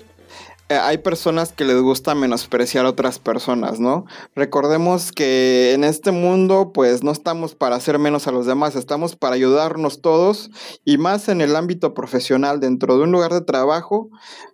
hay 0.80 0.98
personas 1.00 1.52
que 1.52 1.66
les 1.66 1.82
gusta 1.82 2.16
menospreciar 2.16 2.86
a 2.86 2.90
otras 2.90 3.20
personas, 3.20 3.80
¿no? 3.80 4.06
Recordemos 4.36 5.12
que 5.12 5.74
en 5.74 5.84
este 5.84 6.12
mundo, 6.12 6.72
pues 6.74 7.04
no 7.04 7.12
estamos 7.12 7.56
para 7.56 7.76
hacer 7.76 8.00
menos 8.00 8.28
a 8.28 8.32
los 8.32 8.46
demás, 8.46 8.76
estamos 8.76 9.16
para 9.16 9.36
ayudarnos 9.36 10.02
todos 10.02 10.52
y 10.86 10.98
más 10.98 11.30
en 11.30 11.42
el 11.42 11.56
ámbito 11.56 11.94
profesional, 11.94 12.60
dentro 12.60 12.98
de 12.98 13.04
un 13.04 13.12
lugar 13.12 13.34
de 13.34 13.42
trabajo, 13.42 14.10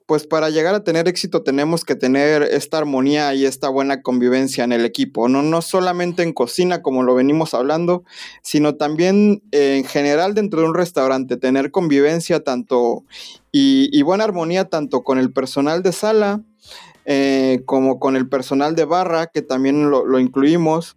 pues 0.07 0.25
para 0.25 0.49
llegar 0.49 0.73
a 0.73 0.85
tener 0.85 1.09
éxito 1.09 1.43
tenemos 1.43 1.83
que 1.83 1.93
tener 1.93 2.41
esta 2.41 2.77
armonía 2.77 3.33
y 3.33 3.45
esta 3.45 3.67
buena 3.67 4.01
convivencia 4.01 4.63
en 4.63 4.71
el 4.71 4.85
equipo, 4.85 5.27
no, 5.27 5.43
no 5.43 5.61
solamente 5.61 6.23
en 6.23 6.31
cocina 6.31 6.81
como 6.81 7.03
lo 7.03 7.13
venimos 7.13 7.53
hablando, 7.53 8.05
sino 8.41 8.75
también 8.75 9.43
en 9.51 9.83
general 9.83 10.33
dentro 10.33 10.61
de 10.61 10.67
un 10.67 10.75
restaurante, 10.75 11.35
tener 11.35 11.71
convivencia 11.71 12.41
tanto 12.41 13.03
y, 13.51 14.01
buena 14.03 14.23
armonía 14.23 14.69
tanto 14.69 15.03
con 15.03 15.17
el 15.19 15.33
personal 15.33 15.83
de 15.83 15.91
sala 15.91 16.41
eh, 17.05 17.63
como 17.65 17.99
con 17.99 18.15
el 18.15 18.29
personal 18.29 18.75
de 18.75 18.85
barra, 18.85 19.27
que 19.27 19.41
también 19.41 19.89
lo, 19.89 20.19
incluimos. 20.19 20.95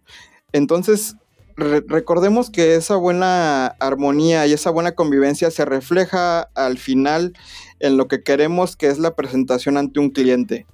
Entonces, 0.53 1.15
recordemos 1.57 2.49
que 2.49 2.75
esa 2.75 2.95
buena 2.95 3.67
armonía 3.79 4.47
y 4.47 4.53
esa 4.53 4.69
buena 4.69 4.93
convivencia 4.93 5.51
se 5.51 5.65
refleja 5.65 6.43
al 6.55 6.77
final 6.77 7.33
en 7.81 7.97
lo 7.97 8.07
que 8.07 8.23
queremos, 8.23 8.75
que 8.75 8.87
es 8.87 8.99
la 8.99 9.15
presentación 9.15 9.77
ante 9.77 9.99
un 9.99 10.09
cliente. 10.09 10.65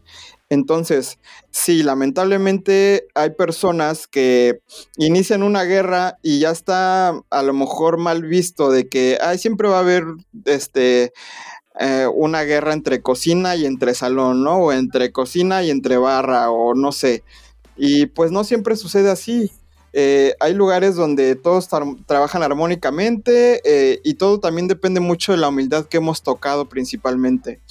Entonces, 0.50 1.20
sí, 1.52 1.84
lamentablemente 1.84 3.08
hay 3.16 3.32
personas 3.32 4.08
que 4.08 4.62
inician 4.98 5.44
una 5.44 5.64
guerra 5.64 6.18
y 6.22 6.40
ya 6.40 6.52
está 6.52 7.10
a 7.30 7.44
lo 7.44 7.54
mejor 7.54 7.98
mal 7.98 8.24
visto 8.24 8.72
de 8.72 8.88
que 8.88 9.18
ay, 9.22 9.38
siempre 9.40 9.68
va 9.68 9.78
a 9.78 9.82
haber 9.82 10.06
este 10.46 11.12
eh, 11.80 12.08
una 12.12 12.44
guerra 12.44 12.74
entre 12.74 13.02
cocina 13.02 13.56
y 13.56 13.66
entre 13.66 13.94
salón, 13.94 14.44
¿no? 14.44 14.58
O 14.58 14.72
entre 14.72 15.12
cocina 15.12 15.64
y 15.64 15.70
entre 15.70 15.98
barra, 15.98 16.50
o 16.50 16.74
no 16.76 16.92
sé. 16.92 17.24
Y 17.76 18.08
pues 18.08 18.32
no 18.32 18.44
siempre 18.44 18.76
sucede 18.76 19.12
así. 19.12 19.52
Eh, 20.00 20.36
hay 20.40 20.54
lugares 20.54 20.96
donde 20.96 21.34
todos 21.34 21.68
trabajan 22.06 22.44
armónicamente 22.44 23.62
eh, 23.66 24.00
y 24.04 24.14
todo 24.14 24.40
también 24.40 24.68
depende 24.68 25.00
mucho 25.00 25.32
de 25.32 25.40
la 25.40 25.48
humildad 25.48 25.88
que 25.88 25.98
hemos 25.98 26.22
tocado 26.22 26.70
principalmente. 26.70 27.62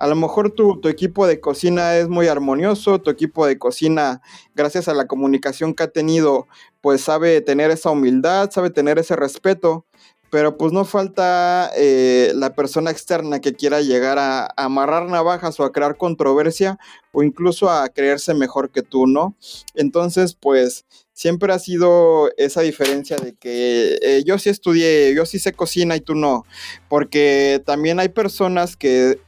A 0.00 0.08
lo 0.08 0.16
mejor 0.16 0.50
tu, 0.50 0.80
equipo 0.88 1.28
de 1.28 1.38
cocina 1.38 1.96
es 1.96 2.08
muy 2.08 2.26
armonioso, 2.26 3.00
tu 3.00 3.08
equipo 3.08 3.46
de 3.46 3.56
cocina, 3.60 4.20
gracias 4.56 4.88
a 4.88 4.94
la 4.94 5.06
comunicación 5.06 5.74
que 5.74 5.84
ha 5.84 5.86
tenido, 5.86 6.48
pues 6.80 7.02
sabe 7.02 7.40
tener 7.40 7.70
esa 7.70 7.92
humildad, 7.92 8.50
sabe 8.50 8.70
tener 8.70 8.98
ese 8.98 9.14
respeto, 9.14 9.86
pero 10.28 10.56
pues 10.58 10.72
no 10.72 10.84
falta 10.84 11.70
eh, 11.76 12.32
la 12.34 12.56
persona 12.56 12.90
externa 12.90 13.40
que 13.40 13.54
quiera 13.54 13.80
llegar 13.80 14.18
a, 14.18 14.48
amarrar 14.56 15.08
navajas 15.08 15.60
o 15.60 15.64
a 15.64 15.70
crear 15.70 15.96
controversia 15.96 16.80
o 17.12 17.22
incluso 17.22 17.70
a 17.70 17.88
creerse 17.90 18.34
mejor 18.34 18.70
que 18.72 18.82
tú, 18.82 19.06
¿no? 19.06 19.36
Entonces, 19.76 20.34
pues 20.34 20.84
siempre 21.16 21.50
ha 21.54 21.58
sido 21.58 22.30
esa 22.36 22.60
diferencia 22.60 23.16
de 23.16 23.32
que 23.32 23.98
eh, 24.02 24.22
yo 24.26 24.38
sí 24.38 24.50
estudié, 24.50 25.14
yo 25.14 25.24
sí 25.24 25.38
sé 25.38 25.54
cocina 25.54 25.96
y 25.96 26.00
tú 26.00 26.14
no, 26.14 26.44
porque 26.90 27.62
también 27.64 27.98
hay 27.98 28.10
personas 28.10 28.76
que 28.76 29.18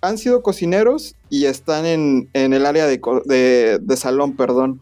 han 0.00 0.18
sido 0.18 0.42
cocineros 0.42 1.14
y 1.30 1.46
están 1.46 1.86
en, 1.86 2.28
el 2.34 2.66
área 2.66 2.86
de, 2.86 3.78
de 3.80 3.96
salón, 3.96 4.36
perdón. 4.36 4.80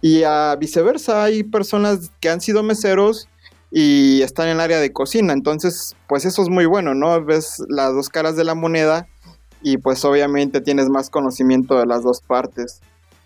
Y 0.00 0.24
a 0.24 0.56
viceversa, 0.56 1.22
hay 1.22 1.44
personas 1.44 2.10
que 2.20 2.28
han 2.28 2.40
sido 2.40 2.62
meseros 2.62 3.28
y 3.70 4.22
están 4.22 4.48
en 4.48 4.54
el 4.54 4.60
área 4.60 4.80
de 4.80 4.92
cocina. 4.92 5.32
Entonces, 5.32 5.96
pues 6.08 6.24
eso 6.24 6.42
es 6.42 6.48
muy 6.48 6.66
bueno, 6.66 6.94
¿no? 6.94 7.24
Ves 7.24 7.62
las 7.68 7.94
dos 7.94 8.08
caras 8.08 8.36
de 8.36 8.44
la 8.44 8.54
moneda 8.54 9.06
y 9.62 9.78
pues 9.78 10.04
obviamente 10.04 10.60
tienes 10.60 10.88
más 10.88 11.08
conocimiento 11.08 11.78
de 11.78 11.86
las 11.86 12.02
dos 12.02 12.20
partes. 12.20 12.80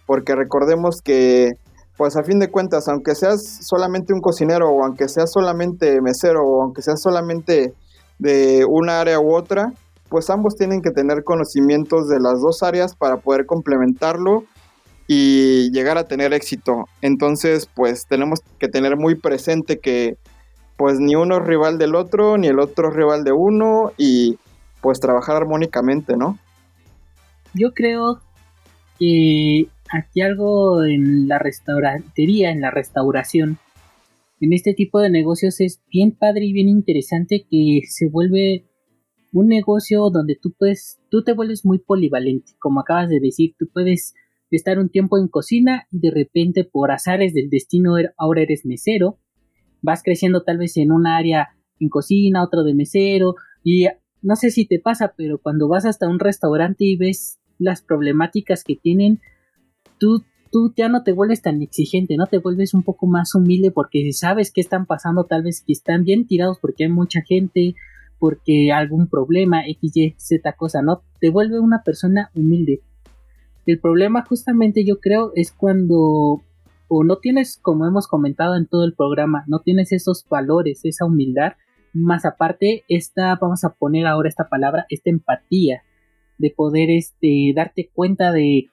Porque 0.07 0.35
recordemos 0.35 1.03
que, 1.03 1.57
pues 1.99 2.17
a 2.17 2.23
fin 2.23 2.38
de 2.38 2.49
cuentas, 2.49 2.88
aunque 2.88 3.14
seas 3.17 3.59
solamente 3.61 4.14
un 4.14 4.21
cocinero 4.21 4.71
o 4.71 4.85
aunque 4.85 5.09
seas 5.09 5.33
solamente 5.33 6.00
mesero 6.00 6.43
o 6.43 6.62
aunque 6.62 6.81
seas 6.81 7.02
solamente 7.02 7.75
de 8.19 8.64
una 8.67 9.00
área 9.00 9.21
u 9.21 9.35
otra, 9.35 9.73
pues 10.09 10.31
ambos 10.31 10.55
tienen 10.55 10.81
que 10.81 10.93
tener 10.93 11.25
conocimientos 11.25 12.09
de 12.09 12.21
las 12.21 12.40
dos 12.40 12.62
áreas 12.62 12.95
para 12.95 13.17
poder 13.17 13.47
complementarlo 13.47 14.45
y 15.09 15.73
llegar 15.73 15.99
a 15.99 16.05
tener 16.05 16.33
éxito. 16.33 16.85
Entonces, 17.02 17.69
pues 17.75 18.07
tenemos 18.09 18.40
que 18.61 18.69
tener 18.69 18.97
muy 18.97 19.17
presente 19.17 19.81
que 19.81 20.17
pues 20.76 21.00
ni 21.00 21.17
uno 21.17 21.38
es 21.38 21.45
rival 21.45 21.78
del 21.78 21.97
otro, 21.97 22.38
ni 22.38 22.47
el 22.47 22.61
otro 22.61 22.90
es 22.90 22.95
rival 22.95 23.25
de 23.25 23.33
uno, 23.33 23.90
y 23.97 24.38
pues 24.81 25.00
trabajar 25.00 25.35
armónicamente, 25.35 26.17
¿no? 26.17 26.38
Yo 27.52 27.73
creo 27.75 28.21
que 29.00 29.67
aquí 29.92 30.21
algo 30.21 30.85
en 30.85 31.28
la 31.28 31.38
restaurantería, 31.38 32.50
en 32.50 32.61
la 32.61 32.71
restauración, 32.71 33.59
en 34.40 34.52
este 34.52 34.73
tipo 34.73 35.00
de 35.00 35.11
negocios 35.11 35.61
es 35.61 35.83
bien 35.90 36.12
padre 36.12 36.47
y 36.47 36.52
bien 36.52 36.68
interesante 36.68 37.47
que 37.50 37.80
se 37.88 38.09
vuelve 38.09 38.66
un 39.33 39.49
negocio 39.49 40.11
donde 40.11 40.38
tú 40.40 40.54
puedes, 40.57 41.00
tú 41.11 41.23
te 41.25 41.33
vuelves 41.33 41.64
muy 41.64 41.78
polivalente, 41.78 42.52
como 42.59 42.80
acabas 42.80 43.09
de 43.09 43.21
decir, 43.21 43.54
tú 43.59 43.66
puedes 43.73 44.14
estar 44.50 44.78
un 44.78 44.88
tiempo 44.88 45.18
en 45.18 45.28
cocina 45.28 45.87
y 45.90 45.99
de 45.99 46.11
repente 46.11 46.64
por 46.64 46.90
azares 46.90 47.35
del 47.35 47.50
destino 47.50 47.99
er, 47.99 48.14
ahora 48.16 48.42
eres 48.42 48.64
mesero, 48.64 49.18
vas 49.83 50.02
creciendo 50.02 50.45
tal 50.45 50.59
vez 50.59 50.76
en 50.76 50.92
un 50.92 51.07
área 51.07 51.49
en 51.80 51.88
cocina, 51.88 52.42
otro 52.42 52.64
de 52.64 52.75
mesero, 52.75 53.35
y 53.62 53.87
no 54.23 54.37
sé 54.37 54.50
si 54.50 54.66
te 54.66 54.78
pasa, 54.78 55.14
pero 55.16 55.38
cuando 55.38 55.68
vas 55.68 55.85
hasta 55.85 56.09
un 56.09 56.18
restaurante 56.18 56.85
y 56.85 56.97
ves 56.97 57.38
las 57.59 57.83
problemáticas 57.83 58.64
que 58.64 58.76
tienen, 58.76 59.21
tú, 59.99 60.25
tú 60.50 60.73
ya 60.76 60.88
no 60.88 61.02
te 61.02 61.12
vuelves 61.12 61.43
tan 61.43 61.62
exigente, 61.62 62.17
¿no? 62.17 62.26
Te 62.26 62.38
vuelves 62.38 62.75
un 62.75 62.83
poco 62.83 63.07
más 63.07 63.35
humilde 63.35 63.71
porque 63.71 64.00
si 64.02 64.12
sabes 64.12 64.52
qué 64.52 64.61
están 64.61 64.87
pasando, 64.87 65.25
tal 65.25 65.43
vez 65.43 65.62
que 65.67 65.73
están 65.73 66.05
bien 66.05 66.26
tirados 66.26 66.59
porque 66.61 66.85
hay 66.85 66.90
mucha 66.90 67.21
gente, 67.23 67.75
porque 68.19 68.73
algún 68.73 69.09
problema, 69.09 69.67
X, 69.67 69.97
Y, 69.97 70.14
Z 70.19 70.52
cosa, 70.55 70.83
¿no? 70.83 71.02
Te 71.21 71.31
vuelve 71.31 71.61
una 71.61 71.83
persona 71.83 72.31
humilde. 72.35 72.81
El 73.67 73.81
problema 73.81 74.25
justamente 74.25 74.84
yo 74.84 74.99
creo 75.00 75.32
es 75.34 75.52
cuando 75.52 76.43
o 76.89 77.04
no 77.04 77.19
tienes, 77.19 77.58
como 77.61 77.87
hemos 77.87 78.06
comentado 78.06 78.56
en 78.56 78.67
todo 78.67 78.84
el 78.84 78.95
programa, 78.95 79.45
no 79.47 79.61
tienes 79.61 79.93
esos 79.93 80.25
valores, 80.28 80.80
esa 80.84 81.04
humildad, 81.04 81.52
más 81.93 82.25
aparte, 82.25 82.84
esta, 82.89 83.37
vamos 83.37 83.65
a 83.65 83.75
poner 83.75 84.06
ahora 84.06 84.28
esta 84.28 84.49
palabra, 84.49 84.87
esta 84.89 85.11
empatía, 85.11 85.82
de 86.39 86.50
poder 86.50 86.91
este, 86.91 87.52
darte 87.54 87.91
cuenta 87.93 88.32
de, 88.32 88.71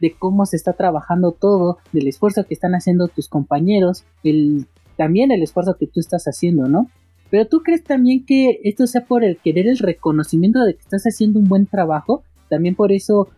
de 0.00 0.14
cómo 0.18 0.46
se 0.46 0.56
está 0.56 0.72
trabajando 0.72 1.32
todo, 1.32 1.78
del 1.92 2.08
esfuerzo 2.08 2.44
que 2.44 2.54
están 2.54 2.74
haciendo 2.74 3.08
tus 3.08 3.28
compañeros, 3.28 4.04
el, 4.24 4.66
también 4.96 5.30
el 5.30 5.42
esfuerzo 5.42 5.76
que 5.78 5.86
tú 5.86 6.00
estás 6.00 6.24
haciendo, 6.24 6.68
¿no? 6.68 6.90
Pero 7.30 7.46
tú 7.46 7.60
crees 7.60 7.84
también 7.84 8.24
que 8.24 8.60
esto 8.64 8.86
sea 8.86 9.04
por 9.04 9.24
el 9.24 9.36
querer 9.36 9.66
el 9.66 9.78
reconocimiento 9.78 10.64
de 10.64 10.74
que 10.74 10.80
estás 10.80 11.04
haciendo 11.04 11.38
un 11.38 11.48
buen 11.48 11.66
trabajo, 11.66 12.22
también 12.48 12.74
por 12.74 12.92
eso 12.92 13.28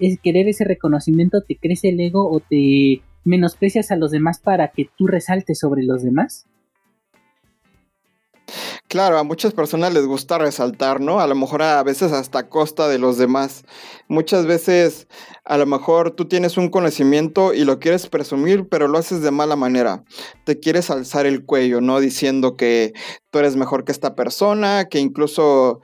es 0.00 0.18
querer 0.20 0.48
ese 0.48 0.64
reconocimiento 0.64 1.42
te 1.42 1.56
crece 1.56 1.90
el 1.90 2.00
ego 2.00 2.30
o 2.30 2.40
te 2.40 3.02
menosprecias 3.24 3.90
a 3.90 3.96
los 3.96 4.10
demás 4.10 4.38
para 4.38 4.68
que 4.68 4.88
tú 4.96 5.06
resaltes 5.06 5.58
sobre 5.58 5.82
los 5.82 6.02
demás? 6.02 6.46
Claro, 8.88 9.18
a 9.18 9.24
muchas 9.24 9.52
personas 9.52 9.92
les 9.92 10.06
gusta 10.06 10.38
resaltar, 10.38 11.00
¿no? 11.00 11.18
A 11.18 11.26
lo 11.26 11.34
mejor 11.34 11.60
a 11.62 11.82
veces 11.82 12.12
hasta 12.12 12.48
costa 12.48 12.86
de 12.86 13.00
los 13.00 13.18
demás. 13.18 13.64
Muchas 14.06 14.46
veces 14.46 15.08
a 15.44 15.58
lo 15.58 15.66
mejor 15.66 16.12
tú 16.12 16.26
tienes 16.26 16.56
un 16.56 16.68
conocimiento 16.68 17.52
y 17.52 17.64
lo 17.64 17.80
quieres 17.80 18.06
presumir, 18.06 18.68
pero 18.68 18.86
lo 18.86 18.98
haces 18.98 19.22
de 19.22 19.32
mala 19.32 19.56
manera. 19.56 20.04
Te 20.44 20.60
quieres 20.60 20.88
alzar 20.90 21.26
el 21.26 21.44
cuello, 21.44 21.80
¿no? 21.80 21.98
Diciendo 21.98 22.56
que 22.56 22.92
tú 23.32 23.40
eres 23.40 23.56
mejor 23.56 23.84
que 23.84 23.90
esta 23.90 24.14
persona, 24.14 24.84
que 24.88 25.00
incluso 25.00 25.80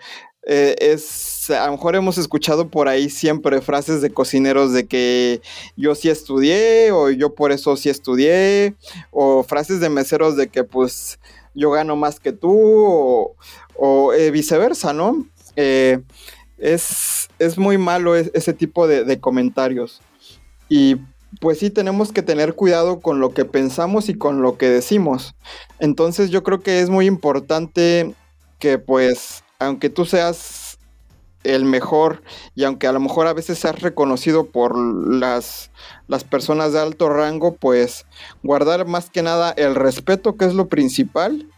eh, 0.46 0.76
es, 0.78 1.50
a 1.50 1.66
lo 1.66 1.72
mejor 1.72 1.96
hemos 1.96 2.18
escuchado 2.18 2.68
por 2.68 2.88
ahí 2.88 3.10
siempre 3.10 3.60
frases 3.60 4.00
de 4.00 4.10
cocineros 4.10 4.72
de 4.72 4.86
que 4.86 5.40
yo 5.76 5.96
sí 5.96 6.08
estudié 6.08 6.92
o 6.92 7.10
yo 7.10 7.34
por 7.34 7.50
eso 7.50 7.76
sí 7.76 7.88
estudié, 7.88 8.76
o 9.10 9.42
frases 9.42 9.80
de 9.80 9.88
meseros 9.88 10.36
de 10.36 10.48
que 10.48 10.62
pues 10.62 11.18
yo 11.54 11.70
gano 11.70 11.96
más 11.96 12.20
que 12.20 12.32
tú, 12.32 13.34
o, 13.76 14.12
eh, 14.12 14.30
viceversa, 14.30 14.92
¿no? 14.92 15.26
Eh, 15.56 16.00
es, 16.58 17.28
es, 17.38 17.58
muy 17.58 17.78
malo 17.78 18.14
ese 18.14 18.52
tipo 18.52 18.86
de, 18.86 19.04
de 19.04 19.20
comentarios. 19.20 20.00
Y 20.68 20.96
pues 21.40 21.58
sí 21.58 21.70
tenemos 21.70 22.12
que 22.12 22.22
tener 22.22 22.54
cuidado 22.54 23.00
con 23.00 23.20
lo 23.20 23.34
que 23.34 23.44
pensamos 23.44 24.08
y 24.08 24.14
con 24.14 24.42
lo 24.42 24.56
que 24.58 24.68
decimos. 24.68 25.34
Entonces 25.78 26.30
yo 26.30 26.42
creo 26.42 26.60
que 26.60 26.80
es 26.80 26.90
muy 26.90 27.06
importante 27.06 28.14
que 28.58 28.78
pues 28.78 29.42
aunque 29.58 29.90
tú 29.90 30.04
seas 30.04 30.61
el 31.44 31.64
mejor 31.64 32.22
y 32.54 32.64
aunque 32.64 32.86
a 32.86 32.92
lo 32.92 33.00
mejor 33.00 33.26
a 33.26 33.32
veces 33.32 33.58
seas 33.58 33.80
reconocido 33.80 34.46
por 34.46 34.76
las, 34.76 35.70
las 36.08 36.24
personas 36.24 36.72
de 36.72 36.80
alto 36.80 37.08
rango, 37.08 37.54
pues 37.56 38.06
guardar 38.42 38.86
más 38.86 39.10
que 39.10 39.22
nada 39.22 39.52
el 39.56 39.74
respeto, 39.74 40.36
que 40.36 40.44
es 40.44 40.54
lo 40.54 40.68
principal, 40.68 41.48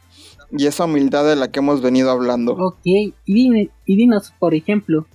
y 0.50 0.66
esa 0.66 0.84
humildad 0.84 1.24
de 1.24 1.36
la 1.36 1.50
que 1.50 1.58
hemos 1.60 1.82
venido 1.82 2.10
hablando. 2.10 2.54
Ok, 2.54 2.80
y, 2.84 3.12
y 3.24 3.96
dinos, 3.96 4.32
por 4.38 4.54
ejemplo, 4.54 5.06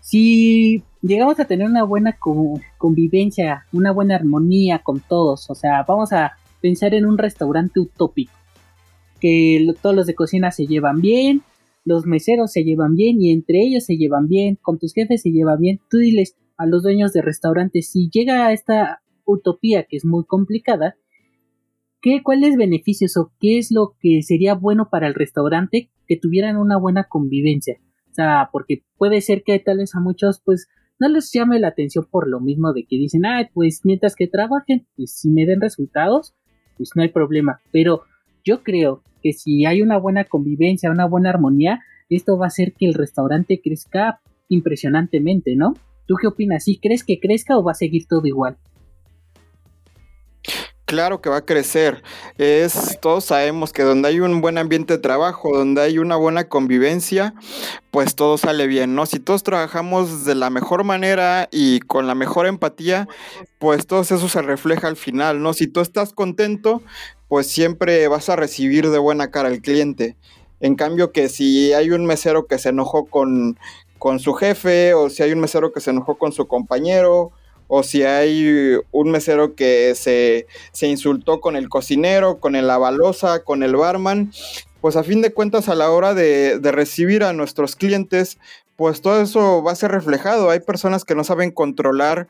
si 0.00 0.82
llegamos 1.02 1.38
a 1.38 1.44
tener 1.44 1.68
una 1.68 1.84
buena 1.84 2.16
convivencia, 2.78 3.66
una 3.72 3.92
buena 3.92 4.16
armonía 4.16 4.80
con 4.80 5.00
todos, 5.00 5.48
o 5.50 5.54
sea, 5.54 5.84
vamos 5.86 6.12
a 6.12 6.32
pensar 6.60 6.94
en 6.94 7.06
un 7.06 7.18
restaurante 7.18 7.78
utópico, 7.80 8.32
que 9.20 9.74
todos 9.80 9.94
los 9.94 10.06
de 10.06 10.14
cocina 10.14 10.50
se 10.50 10.66
llevan 10.66 11.00
bien, 11.00 11.42
los 11.88 12.06
meseros 12.06 12.52
se 12.52 12.64
llevan 12.64 12.94
bien 12.94 13.20
y 13.20 13.32
entre 13.32 13.60
ellos 13.62 13.84
se 13.84 13.96
llevan 13.96 14.28
bien, 14.28 14.58
con 14.60 14.78
tus 14.78 14.92
jefes 14.92 15.22
se 15.22 15.30
lleva 15.30 15.56
bien, 15.56 15.80
tú 15.90 15.98
diles 15.98 16.36
a 16.58 16.66
los 16.66 16.82
dueños 16.82 17.12
de 17.12 17.22
restaurantes, 17.22 17.90
si 17.90 18.10
llega 18.12 18.46
a 18.46 18.52
esta 18.52 19.00
utopía 19.24 19.84
que 19.84 19.96
es 19.96 20.04
muy 20.04 20.24
complicada, 20.24 20.96
¿qué, 22.02 22.22
¿cuáles 22.22 22.56
beneficios 22.56 23.16
o 23.16 23.32
qué 23.40 23.58
es 23.58 23.70
lo 23.70 23.96
que 24.00 24.22
sería 24.22 24.54
bueno 24.54 24.88
para 24.90 25.06
el 25.06 25.14
restaurante 25.14 25.90
que 26.06 26.18
tuvieran 26.18 26.56
una 26.58 26.78
buena 26.78 27.04
convivencia? 27.04 27.78
O 28.10 28.14
sea, 28.14 28.50
porque 28.52 28.82
puede 28.98 29.20
ser 29.22 29.42
que 29.42 29.58
tal 29.58 29.78
vez 29.78 29.94
a 29.94 30.00
muchos 30.00 30.42
pues 30.44 30.68
no 31.00 31.08
les 31.08 31.32
llame 31.32 31.58
la 31.58 31.68
atención 31.68 32.06
por 32.10 32.28
lo 32.28 32.40
mismo 32.40 32.72
de 32.72 32.84
que 32.84 32.96
dicen, 32.96 33.24
ah, 33.24 33.48
pues 33.54 33.80
mientras 33.84 34.14
que 34.14 34.26
trabajen, 34.26 34.86
pues 34.96 35.12
si 35.12 35.30
me 35.30 35.46
den 35.46 35.60
resultados, 35.60 36.34
pues 36.76 36.90
no 36.94 37.02
hay 37.02 37.08
problema, 37.08 37.60
pero 37.72 38.02
yo 38.48 38.62
creo 38.62 39.02
que 39.22 39.34
si 39.34 39.66
hay 39.66 39.82
una 39.82 39.98
buena 39.98 40.24
convivencia, 40.24 40.90
una 40.90 41.06
buena 41.06 41.28
armonía, 41.28 41.80
esto 42.08 42.38
va 42.38 42.46
a 42.46 42.48
hacer 42.48 42.72
que 42.72 42.86
el 42.86 42.94
restaurante 42.94 43.60
crezca 43.62 44.20
impresionantemente, 44.48 45.54
¿no? 45.54 45.74
¿Tú 46.06 46.14
qué 46.18 46.28
opinas? 46.28 46.64
¿Sí 46.64 46.78
crees 46.82 47.04
que 47.04 47.20
crezca 47.20 47.58
o 47.58 47.62
va 47.62 47.72
a 47.72 47.74
seguir 47.74 48.06
todo 48.08 48.26
igual? 48.26 48.56
Claro 50.86 51.20
que 51.20 51.28
va 51.28 51.36
a 51.36 51.44
crecer. 51.44 52.02
Es, 52.38 52.98
todos 53.02 53.26
sabemos 53.26 53.74
que 53.74 53.82
donde 53.82 54.08
hay 54.08 54.20
un 54.20 54.40
buen 54.40 54.56
ambiente 54.56 54.94
de 54.94 54.98
trabajo, 54.98 55.54
donde 55.54 55.82
hay 55.82 55.98
una 55.98 56.16
buena 56.16 56.48
convivencia, 56.48 57.34
pues 57.90 58.14
todo 58.14 58.38
sale 58.38 58.66
bien, 58.66 58.94
¿no? 58.94 59.04
Si 59.04 59.18
todos 59.20 59.42
trabajamos 59.42 60.24
de 60.24 60.34
la 60.34 60.48
mejor 60.48 60.84
manera 60.84 61.50
y 61.52 61.80
con 61.80 62.06
la 62.06 62.14
mejor 62.14 62.46
empatía, 62.46 63.06
pues 63.58 63.86
todo 63.86 64.00
eso 64.00 64.26
se 64.30 64.40
refleja 64.40 64.88
al 64.88 64.96
final, 64.96 65.42
¿no? 65.42 65.52
Si 65.52 65.66
tú 65.66 65.80
estás 65.80 66.14
contento, 66.14 66.80
pues 67.28 67.46
siempre 67.46 68.08
vas 68.08 68.28
a 68.28 68.36
recibir 68.36 68.90
de 68.90 68.98
buena 68.98 69.30
cara 69.30 69.48
al 69.48 69.60
cliente. 69.60 70.16
En 70.60 70.74
cambio 70.74 71.12
que 71.12 71.28
si 71.28 71.72
hay 71.72 71.90
un 71.90 72.04
mesero 72.06 72.46
que 72.46 72.58
se 72.58 72.70
enojó 72.70 73.06
con, 73.06 73.58
con 73.98 74.18
su 74.18 74.34
jefe 74.34 74.94
o 74.94 75.10
si 75.10 75.22
hay 75.22 75.32
un 75.32 75.40
mesero 75.40 75.72
que 75.72 75.80
se 75.80 75.90
enojó 75.90 76.16
con 76.18 76.32
su 76.32 76.48
compañero 76.48 77.32
o 77.68 77.82
si 77.82 78.02
hay 78.02 78.76
un 78.90 79.10
mesero 79.10 79.54
que 79.54 79.94
se, 79.94 80.46
insultó 80.86 81.40
con 81.40 81.54
el 81.54 81.68
cocinero, 81.68 82.40
con 82.40 82.56
el 82.56 82.66
lavalosa, 82.66 83.44
con 83.44 83.62
el 83.62 83.76
barman, 83.76 84.32
pues 84.80 84.96
a 84.96 85.04
fin 85.04 85.20
de 85.20 85.32
cuentas 85.32 85.68
a 85.68 85.74
la 85.74 85.90
hora 85.90 86.14
de, 86.14 86.58
recibir 86.62 87.22
a 87.22 87.34
nuestros 87.34 87.76
clientes, 87.76 88.38
pues 88.76 89.02
todo 89.02 89.20
eso 89.20 89.62
va 89.62 89.72
a 89.72 89.76
ser 89.76 89.90
reflejado. 89.90 90.50
Hay 90.50 90.60
personas 90.60 91.04
que 91.04 91.14
no 91.14 91.24
saben 91.24 91.50
controlar 91.50 92.28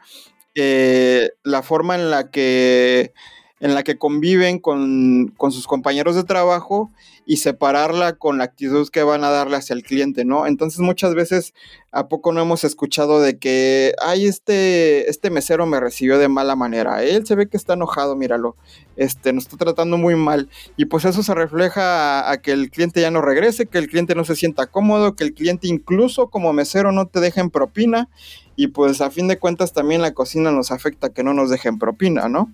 eh, 0.56 1.30
la 1.44 1.62
forma 1.62 1.94
en 1.94 2.10
la 2.10 2.30
que 2.30 3.12
en 3.60 3.74
la 3.74 3.82
que 3.82 3.98
conviven 3.98 4.58
con, 4.58 5.32
con, 5.36 5.52
sus 5.52 5.66
compañeros 5.66 6.14
de 6.14 6.24
trabajo 6.24 6.90
y 7.26 7.38
separarla 7.38 8.14
con 8.14 8.38
la 8.38 8.44
actitud 8.44 8.88
que 8.88 9.02
van 9.02 9.24
a 9.24 9.30
darle 9.30 9.56
hacia 9.56 9.74
el 9.74 9.82
cliente, 9.82 10.24
¿no? 10.24 10.46
Entonces 10.46 10.80
muchas 10.80 11.14
veces 11.14 11.54
a 11.90 12.08
poco 12.08 12.32
no 12.32 12.40
hemos 12.40 12.64
escuchado 12.64 13.20
de 13.20 13.38
que, 13.38 13.94
ay, 14.00 14.26
este, 14.26 15.10
este 15.10 15.30
mesero 15.30 15.66
me 15.66 15.80
recibió 15.80 16.18
de 16.18 16.28
mala 16.28 16.54
manera, 16.54 17.02
él 17.02 17.26
se 17.26 17.34
ve 17.34 17.48
que 17.48 17.56
está 17.56 17.74
enojado, 17.74 18.14
míralo, 18.14 18.56
este, 18.96 19.32
nos 19.32 19.44
está 19.44 19.56
tratando 19.56 19.98
muy 19.98 20.14
mal 20.14 20.48
y 20.76 20.84
pues 20.84 21.04
eso 21.04 21.22
se 21.22 21.34
refleja 21.34 22.20
a, 22.20 22.30
a 22.30 22.36
que 22.38 22.52
el 22.52 22.70
cliente 22.70 23.00
ya 23.00 23.10
no 23.10 23.20
regrese, 23.20 23.66
que 23.66 23.78
el 23.78 23.88
cliente 23.88 24.14
no 24.14 24.24
se 24.24 24.36
sienta 24.36 24.66
cómodo, 24.66 25.16
que 25.16 25.24
el 25.24 25.34
cliente 25.34 25.66
incluso 25.68 26.28
como 26.28 26.52
mesero 26.52 26.92
no 26.92 27.06
te 27.06 27.20
dejen 27.20 27.50
propina 27.50 28.08
y 28.56 28.68
pues 28.68 29.00
a 29.00 29.10
fin 29.10 29.28
de 29.28 29.38
cuentas 29.38 29.72
también 29.72 30.02
la 30.02 30.14
cocina 30.14 30.50
nos 30.50 30.72
afecta 30.72 31.10
que 31.10 31.22
no 31.22 31.32
nos 31.32 31.50
dejen 31.50 31.78
propina, 31.78 32.28
¿no? 32.28 32.52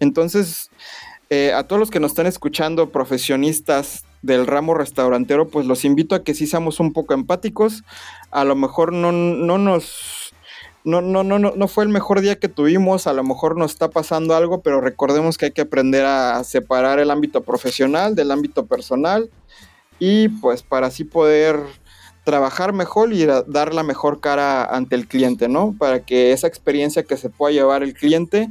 Entonces, 0.00 0.70
eh, 1.30 1.52
a 1.52 1.64
todos 1.64 1.80
los 1.80 1.90
que 1.90 2.00
nos 2.00 2.12
están 2.12 2.26
escuchando, 2.26 2.90
profesionistas 2.90 4.04
del 4.22 4.46
ramo 4.46 4.74
restaurantero, 4.74 5.48
pues 5.48 5.66
los 5.66 5.84
invito 5.84 6.14
a 6.14 6.22
que 6.22 6.34
sí 6.34 6.46
seamos 6.46 6.80
un 6.80 6.92
poco 6.92 7.14
empáticos. 7.14 7.82
A 8.30 8.44
lo 8.44 8.54
mejor 8.56 8.92
no, 8.92 9.12
no 9.12 9.58
nos... 9.58 10.32
No, 10.86 11.00
no, 11.00 11.24
no, 11.24 11.38
no, 11.38 11.54
no 11.56 11.66
fue 11.66 11.84
el 11.84 11.88
mejor 11.88 12.20
día 12.20 12.38
que 12.38 12.50
tuvimos, 12.50 13.06
a 13.06 13.14
lo 13.14 13.24
mejor 13.24 13.56
nos 13.56 13.72
está 13.72 13.88
pasando 13.88 14.36
algo, 14.36 14.60
pero 14.60 14.82
recordemos 14.82 15.38
que 15.38 15.46
hay 15.46 15.52
que 15.52 15.62
aprender 15.62 16.04
a 16.04 16.44
separar 16.44 16.98
el 16.98 17.10
ámbito 17.10 17.42
profesional 17.42 18.14
del 18.14 18.30
ámbito 18.30 18.66
personal 18.66 19.30
y 19.98 20.28
pues 20.28 20.62
para 20.62 20.88
así 20.88 21.04
poder 21.04 21.58
trabajar 22.24 22.74
mejor 22.74 23.14
y 23.14 23.24
dar 23.24 23.72
la 23.72 23.82
mejor 23.82 24.20
cara 24.20 24.64
ante 24.64 24.94
el 24.94 25.06
cliente, 25.06 25.48
¿no? 25.48 25.74
Para 25.78 26.00
que 26.00 26.32
esa 26.32 26.48
experiencia 26.48 27.02
que 27.02 27.16
se 27.16 27.30
pueda 27.30 27.54
llevar 27.54 27.82
el 27.82 27.94
cliente 27.94 28.50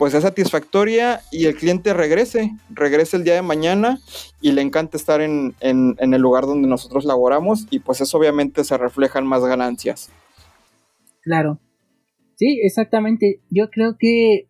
pues 0.00 0.14
es 0.14 0.22
satisfactoria 0.22 1.20
y 1.30 1.44
el 1.44 1.54
cliente 1.54 1.92
regrese, 1.92 2.52
regrese 2.70 3.18
el 3.18 3.24
día 3.24 3.34
de 3.34 3.42
mañana 3.42 3.98
y 4.40 4.52
le 4.52 4.62
encanta 4.62 4.96
estar 4.96 5.20
en, 5.20 5.54
el 5.60 6.20
lugar 6.22 6.46
donde 6.46 6.66
nosotros 6.66 7.04
laboramos 7.04 7.66
y 7.70 7.80
pues 7.80 8.00
eso 8.00 8.16
obviamente 8.16 8.64
se 8.64 8.78
reflejan 8.78 9.26
más 9.26 9.44
ganancias. 9.44 10.10
Claro. 11.20 11.60
Sí, 12.36 12.62
exactamente. 12.62 13.42
Yo 13.50 13.68
creo 13.68 13.96
que 13.98 14.48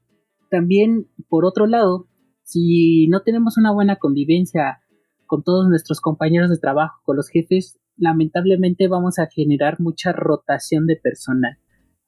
también, 0.53 1.09
por 1.29 1.45
otro 1.45 1.67
lado, 1.67 2.07
si 2.45 3.09
no 3.09 3.23
tenemos 3.23 3.59
una 3.59 3.73
buena 3.73 3.97
convivencia 3.97 4.79
con 5.27 5.43
todos 5.43 5.69
nuestros 5.69 6.01
compañeros 6.01 6.49
de 6.49 6.59
trabajo, 6.59 7.01
con 7.03 7.17
los 7.17 7.29
jefes, 7.29 7.77
lamentablemente 7.97 8.87
vamos 8.87 9.19
a 9.19 9.27
generar 9.27 9.81
mucha 9.81 10.13
rotación 10.13 10.87
de 10.87 10.95
personal. 10.95 11.59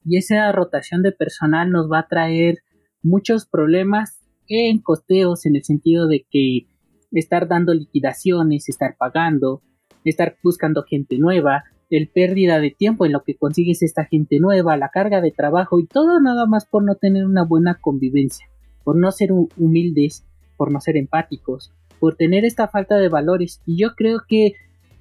Y 0.05 0.15
esa 0.15 0.49
rotación 0.53 1.01
de 1.01 1.11
personal 1.11 1.71
nos 1.71 1.91
va 1.91 1.99
a 1.99 2.07
traer 2.07 2.59
muchos 3.03 3.45
problemas 3.45 4.19
en 4.47 4.79
costeos 4.79 5.45
en 5.45 5.55
el 5.55 5.63
sentido 5.63 6.07
de 6.07 6.25
que 6.29 6.67
estar 7.11 7.47
dando 7.47 7.73
liquidaciones, 7.73 8.69
estar 8.69 8.95
pagando, 8.97 9.61
estar 10.03 10.35
buscando 10.43 10.83
gente 10.83 11.17
nueva, 11.17 11.63
el 11.89 12.09
pérdida 12.09 12.59
de 12.59 12.71
tiempo 12.71 13.05
en 13.05 13.11
lo 13.11 13.23
que 13.23 13.35
consigues 13.35 13.83
esta 13.83 14.05
gente 14.05 14.39
nueva, 14.39 14.77
la 14.77 14.89
carga 14.89 15.21
de 15.21 15.31
trabajo 15.31 15.79
y 15.79 15.85
todo 15.85 16.19
nada 16.19 16.45
más 16.47 16.65
por 16.65 16.83
no 16.83 16.95
tener 16.95 17.25
una 17.25 17.43
buena 17.43 17.79
convivencia, 17.79 18.47
por 18.83 18.95
no 18.95 19.11
ser 19.11 19.31
humildes, 19.31 20.25
por 20.57 20.71
no 20.71 20.79
ser 20.79 20.97
empáticos, 20.97 21.71
por 21.99 22.15
tener 22.15 22.45
esta 22.45 22.67
falta 22.67 22.97
de 22.97 23.09
valores. 23.09 23.61
Y 23.65 23.77
yo 23.77 23.95
creo 23.95 24.21
que 24.27 24.53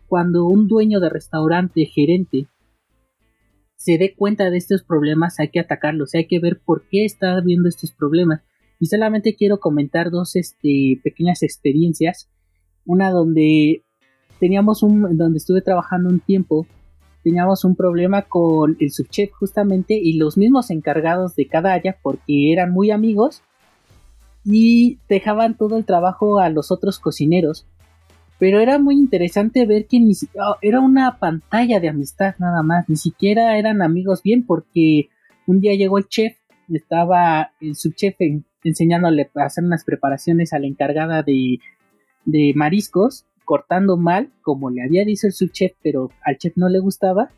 cuando 0.07 0.45
un 0.45 0.69
dueño 0.69 1.01
de 1.01 1.09
restaurante, 1.09 1.87
gerente, 1.87 2.47
se 3.83 3.99
dé 3.99 4.14
cuenta 4.14 4.49
de 4.49 4.59
estos 4.59 4.85
problemas, 4.85 5.40
hay 5.40 5.49
que 5.49 5.59
atacarlos, 5.59 6.14
hay 6.14 6.29
que 6.29 6.38
ver 6.38 6.61
por 6.64 6.85
qué 6.88 7.05
está 7.05 7.37
habiendo 7.37 7.68
estos 7.68 7.92
problemas. 7.92 8.40
Y 8.79 8.87
solamente 8.87 9.35
quiero 9.35 9.59
comentar 9.59 10.11
dos 10.11 10.37
este, 10.37 11.01
pequeñas 11.03 11.42
experiencias. 11.42 12.31
Una 12.87 13.11
donde 13.11 13.83
teníamos 14.38 14.85
un, 14.85 15.16
donde 15.16 15.38
estuve 15.38 15.62
trabajando 15.62 16.11
un 16.11 16.21
tiempo, 16.21 16.64
teníamos 17.25 17.64
un 17.64 17.75
problema 17.75 18.23
con 18.23 18.77
el 18.79 18.92
subchef 18.92 19.33
justamente 19.33 19.99
y 20.01 20.12
los 20.12 20.37
mismos 20.37 20.71
encargados 20.71 21.35
de 21.35 21.49
cada 21.49 21.73
área 21.73 21.99
porque 22.03 22.53
eran 22.53 22.71
muy 22.71 22.92
amigos 22.92 23.42
y 24.45 25.01
dejaban 25.09 25.57
todo 25.57 25.77
el 25.77 25.85
trabajo 25.85 26.38
a 26.38 26.51
los 26.51 26.71
otros 26.71 27.01
cocineros 27.01 27.66
pero 28.42 28.59
era 28.59 28.81
muy 28.81 28.96
interesante 28.96 29.66
ver 29.66 29.87
que 29.87 30.00
ni 30.00 30.14
oh, 30.44 30.57
era 30.62 30.81
una 30.81 31.20
pantalla 31.20 31.78
de 31.78 31.88
amistad 31.88 32.35
nada 32.40 32.64
más, 32.64 32.88
ni 32.88 32.96
siquiera 32.96 33.57
eran 33.57 33.83
amigos 33.83 34.20
bien 34.24 34.44
porque 34.44 35.11
un 35.46 35.61
día 35.61 35.76
llegó 35.76 35.98
el 35.98 36.09
chef, 36.09 36.37
estaba 36.68 37.52
el 37.61 37.76
subchef 37.76 38.16
enseñándole 38.64 39.31
a 39.37 39.44
hacer 39.44 39.62
unas 39.62 39.85
preparaciones 39.85 40.52
a 40.52 40.59
la 40.59 40.66
encargada 40.66 41.22
de, 41.22 41.61
de 42.24 42.52
mariscos, 42.57 43.26
cortando 43.44 43.96
mal, 43.96 44.33
como 44.42 44.70
le 44.70 44.83
había 44.83 45.05
dicho 45.05 45.28
el 45.28 45.35
subchef, 45.35 45.74
pero 45.81 46.11
al 46.24 46.37
chef 46.37 46.57
no 46.57 46.68
le 46.68 46.81
gustaba, 46.81 47.31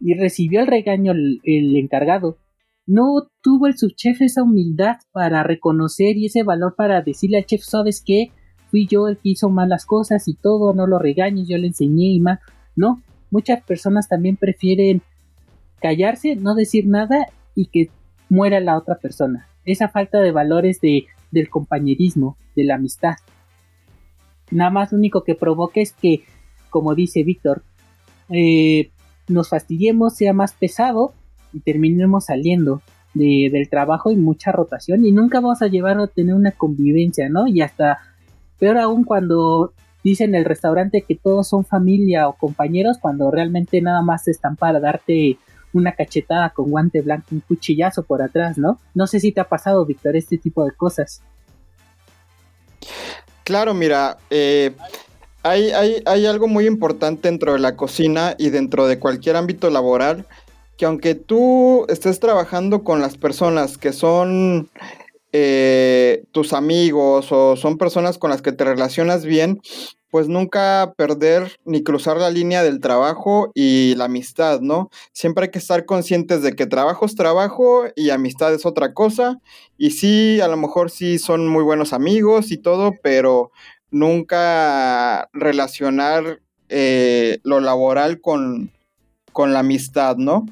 y 0.00 0.14
recibió 0.14 0.62
el 0.62 0.68
regaño 0.68 1.12
el, 1.12 1.42
el 1.44 1.76
encargado. 1.76 2.38
No 2.86 3.28
tuvo 3.42 3.66
el 3.66 3.76
subchef 3.76 4.22
esa 4.22 4.42
humildad 4.42 4.96
para 5.12 5.42
reconocer 5.42 6.16
y 6.16 6.24
ese 6.24 6.44
valor 6.44 6.76
para 6.76 7.02
decirle 7.02 7.36
al 7.36 7.44
chef, 7.44 7.60
¿sabes 7.60 8.02
qué? 8.02 8.32
Fui 8.70 8.86
yo 8.86 9.08
el 9.08 9.16
que 9.16 9.30
hizo 9.30 9.50
malas 9.50 9.84
cosas 9.84 10.28
y 10.28 10.34
todo, 10.34 10.72
no 10.74 10.86
lo 10.86 10.98
regañes, 10.98 11.48
yo 11.48 11.58
le 11.58 11.66
enseñé 11.68 12.06
y 12.06 12.20
más. 12.20 12.40
No, 12.76 13.02
muchas 13.30 13.62
personas 13.62 14.08
también 14.08 14.36
prefieren 14.36 15.02
callarse, 15.80 16.36
no 16.36 16.54
decir 16.54 16.86
nada 16.86 17.26
y 17.54 17.66
que 17.66 17.90
muera 18.28 18.60
la 18.60 18.76
otra 18.76 18.96
persona. 18.96 19.48
Esa 19.64 19.88
falta 19.88 20.20
de 20.20 20.32
valores 20.32 20.80
de, 20.80 21.06
del 21.30 21.50
compañerismo, 21.50 22.36
de 22.56 22.64
la 22.64 22.76
amistad. 22.76 23.14
Nada 24.50 24.70
más 24.70 24.92
lo 24.92 24.98
único 24.98 25.24
que 25.24 25.34
provoca 25.34 25.80
es 25.80 25.92
que, 25.92 26.22
como 26.70 26.94
dice 26.94 27.22
Víctor, 27.22 27.62
eh, 28.28 28.90
nos 29.28 29.48
fastidiemos, 29.48 30.14
sea 30.14 30.32
más 30.32 30.52
pesado 30.52 31.12
y 31.52 31.60
terminemos 31.60 32.26
saliendo 32.26 32.82
del 33.14 33.68
trabajo 33.68 34.12
y 34.12 34.16
mucha 34.16 34.52
rotación 34.52 35.04
y 35.04 35.10
nunca 35.10 35.40
vamos 35.40 35.62
a 35.62 35.66
llevar 35.66 35.98
a 35.98 36.06
tener 36.06 36.34
una 36.34 36.52
convivencia, 36.52 37.28
¿no? 37.28 37.48
Y 37.48 37.60
hasta 37.60 37.98
Peor 38.60 38.78
aún 38.78 39.04
cuando 39.04 39.72
dicen 40.04 40.30
en 40.30 40.36
el 40.36 40.44
restaurante 40.44 41.04
que 41.06 41.16
todos 41.16 41.48
son 41.48 41.64
familia 41.64 42.28
o 42.28 42.34
compañeros, 42.34 42.98
cuando 43.00 43.30
realmente 43.30 43.80
nada 43.80 44.02
más 44.02 44.28
están 44.28 44.54
para 44.54 44.78
darte 44.78 45.38
una 45.72 45.94
cachetada 45.94 46.50
con 46.50 46.70
guante 46.70 47.00
blanco, 47.00 47.26
un 47.32 47.40
cuchillazo 47.40 48.04
por 48.04 48.22
atrás, 48.22 48.58
¿no? 48.58 48.78
No 48.94 49.06
sé 49.06 49.18
si 49.18 49.32
te 49.32 49.40
ha 49.40 49.48
pasado, 49.48 49.84
Víctor, 49.86 50.16
este 50.16 50.36
tipo 50.36 50.64
de 50.64 50.72
cosas. 50.72 51.22
Claro, 53.44 53.72
mira, 53.72 54.18
eh, 54.30 54.72
hay, 55.42 55.70
hay, 55.70 56.02
hay 56.04 56.26
algo 56.26 56.46
muy 56.48 56.66
importante 56.66 57.28
dentro 57.28 57.54
de 57.54 57.60
la 57.60 57.76
cocina 57.76 58.34
y 58.36 58.50
dentro 58.50 58.86
de 58.86 58.98
cualquier 58.98 59.36
ámbito 59.36 59.70
laboral, 59.70 60.26
que 60.76 60.86
aunque 60.86 61.14
tú 61.14 61.86
estés 61.88 62.20
trabajando 62.20 62.84
con 62.84 63.00
las 63.00 63.16
personas 63.16 63.78
que 63.78 63.92
son 63.92 64.68
eh, 65.32 66.24
tus 66.32 66.52
amigos 66.52 67.28
o 67.30 67.56
son 67.56 67.78
personas 67.78 68.18
con 68.18 68.30
las 68.30 68.42
que 68.42 68.52
te 68.52 68.64
relacionas 68.64 69.24
bien, 69.24 69.60
pues 70.10 70.28
nunca 70.28 70.92
perder 70.96 71.56
ni 71.64 71.82
cruzar 71.84 72.16
la 72.16 72.30
línea 72.30 72.62
del 72.62 72.80
trabajo 72.80 73.52
y 73.54 73.94
la 73.96 74.06
amistad, 74.06 74.60
¿no? 74.60 74.90
Siempre 75.12 75.44
hay 75.44 75.50
que 75.50 75.60
estar 75.60 75.86
conscientes 75.86 76.42
de 76.42 76.54
que 76.54 76.66
trabajo 76.66 77.06
es 77.06 77.14
trabajo 77.14 77.84
y 77.94 78.10
amistad 78.10 78.52
es 78.52 78.66
otra 78.66 78.92
cosa. 78.92 79.38
Y 79.78 79.92
sí, 79.92 80.40
a 80.40 80.48
lo 80.48 80.56
mejor 80.56 80.90
sí 80.90 81.18
son 81.18 81.46
muy 81.46 81.62
buenos 81.62 81.92
amigos 81.92 82.50
y 82.50 82.58
todo, 82.58 82.92
pero 83.02 83.52
nunca 83.90 85.28
relacionar 85.32 86.40
eh, 86.68 87.38
lo 87.44 87.60
laboral 87.60 88.20
con, 88.20 88.72
con 89.32 89.52
la 89.52 89.60
amistad, 89.60 90.16
¿no? 90.16 90.46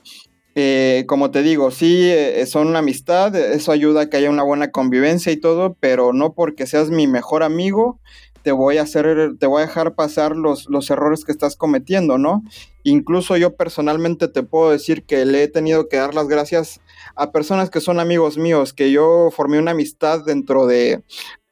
Eh, 0.61 1.05
como 1.07 1.31
te 1.31 1.45
digo, 1.45 1.71
sí, 1.71 2.11
eh, 2.11 2.45
son 2.47 2.67
una 2.67 2.81
amistad, 2.81 3.37
eso 3.37 3.71
ayuda 3.71 4.01
a 4.01 4.11
que 4.11 4.17
haya 4.17 4.29
una 4.29 4.43
buena 4.43 4.73
convivencia 4.73 5.31
y 5.31 5.37
todo, 5.37 5.77
pero 5.79 6.13
no 6.13 6.33
porque 6.33 6.67
seas 6.67 6.91
mi 6.91 7.07
mejor 7.07 7.45
amigo, 7.45 8.01
te 8.43 8.51
voy 8.51 8.79
a 8.79 8.83
hacer, 8.83 9.37
te 9.39 9.47
voy 9.47 9.63
a 9.63 9.67
dejar 9.67 9.95
pasar 9.95 10.35
los, 10.35 10.69
los 10.69 10.91
errores 10.91 11.25
que 11.25 11.31
estás 11.31 11.55
cometiendo, 11.55 12.19
¿no? 12.19 12.43
Incluso 12.83 13.37
yo 13.37 13.55
personalmente 13.55 14.27
te 14.27 14.43
puedo 14.43 14.73
decir 14.73 15.05
que 15.05 15.25
le 15.27 15.45
he 15.45 15.49
tenido 15.49 15.89
que 15.89 15.99
dar 15.99 16.13
las 16.17 16.27
gracias 16.27 16.81
a 17.15 17.31
personas 17.31 17.71
que 17.71 17.81
son 17.81 18.01
amigos 18.01 18.37
míos, 18.37 18.73
que 18.73 18.91
yo 18.91 19.31
formé 19.31 19.61
una 19.61 19.71
amistad 19.71 20.25
dentro 20.25 20.67
de, 20.67 21.05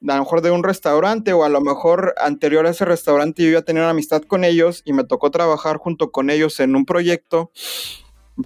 a 0.02 0.16
lo 0.16 0.18
mejor 0.18 0.42
de 0.42 0.50
un 0.50 0.64
restaurante 0.64 1.32
o 1.32 1.44
a 1.44 1.48
lo 1.48 1.60
mejor 1.60 2.16
anterior 2.20 2.66
a 2.66 2.70
ese 2.70 2.84
restaurante 2.84 3.44
yo 3.44 3.52
ya 3.52 3.62
tenía 3.62 3.82
una 3.82 3.90
amistad 3.90 4.22
con 4.22 4.42
ellos 4.42 4.82
y 4.84 4.92
me 4.92 5.04
tocó 5.04 5.30
trabajar 5.30 5.76
junto 5.76 6.10
con 6.10 6.28
ellos 6.28 6.58
en 6.58 6.74
un 6.74 6.84
proyecto, 6.84 7.52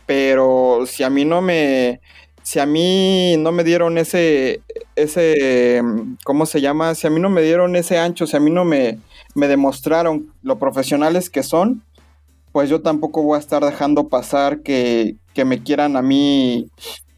pero 0.07 0.85
si 0.87 1.03
a 1.03 1.11
mí 1.11 1.24
no 1.24 1.40
me, 1.42 2.00
si 2.42 2.59
a 2.59 2.66
mí 2.66 3.37
no 3.38 3.53
me 3.53 3.64
dieron 3.64 3.98
ese, 3.98 4.62
ese, 4.96 5.83
¿cómo 6.24 6.46
se 6.46 6.61
llama? 6.61 6.94
Si 6.94 7.07
a 7.07 7.11
mí 7.11 7.20
no 7.20 7.31
me 7.31 7.42
dieron 7.42 7.76
ese 7.76 7.98
ancho, 7.98 8.26
si 8.26 8.37
a 8.37 8.40
mí 8.40 8.50
no 8.50 8.64
me, 8.64 8.98
me 9.35 9.48
demostraron 9.48 10.33
lo 10.42 10.59
profesionales 10.59 11.31
que 11.31 11.42
son, 11.42 11.85
pues 12.53 12.68
yo 12.68 12.83
tampoco 12.83 13.22
voy 13.22 13.37
a 13.37 13.40
estar 13.40 13.64
dejando 13.64 14.09
pasar 14.09 14.62
que, 14.62 15.16
que 15.35 15.44
me 15.44 15.62
quieran 15.62 15.96
a 15.96 16.03
mí 16.03 16.68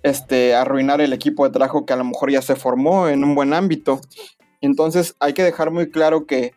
este, 0.02 0.54
arruinar 0.54 1.00
el 1.00 1.12
equipo 1.12 1.44
de 1.44 1.52
trabajo 1.52 1.86
que 1.86 1.92
a 1.92 1.96
lo 1.96 2.04
mejor 2.04 2.30
ya 2.30 2.42
se 2.42 2.56
formó 2.56 3.08
en 3.08 3.24
un 3.24 3.34
buen 3.34 3.54
ámbito. 3.54 4.00
Entonces 4.60 5.16
hay 5.20 5.32
que 5.32 5.42
dejar 5.42 5.70
muy 5.70 5.90
claro 5.90 6.26
que 6.26 6.52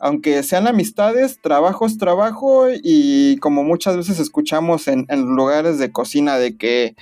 aunque 0.00 0.42
sean 0.42 0.66
amistades, 0.66 1.40
trabajo 1.40 1.86
es 1.86 1.98
trabajo 1.98 2.68
y 2.70 3.36
como 3.36 3.62
muchas 3.62 3.98
veces 3.98 4.18
escuchamos 4.18 4.88
en, 4.88 5.06
lugares 5.10 5.78
de 5.78 5.92
cocina 5.92 6.38
de 6.38 6.56
que 6.56 6.96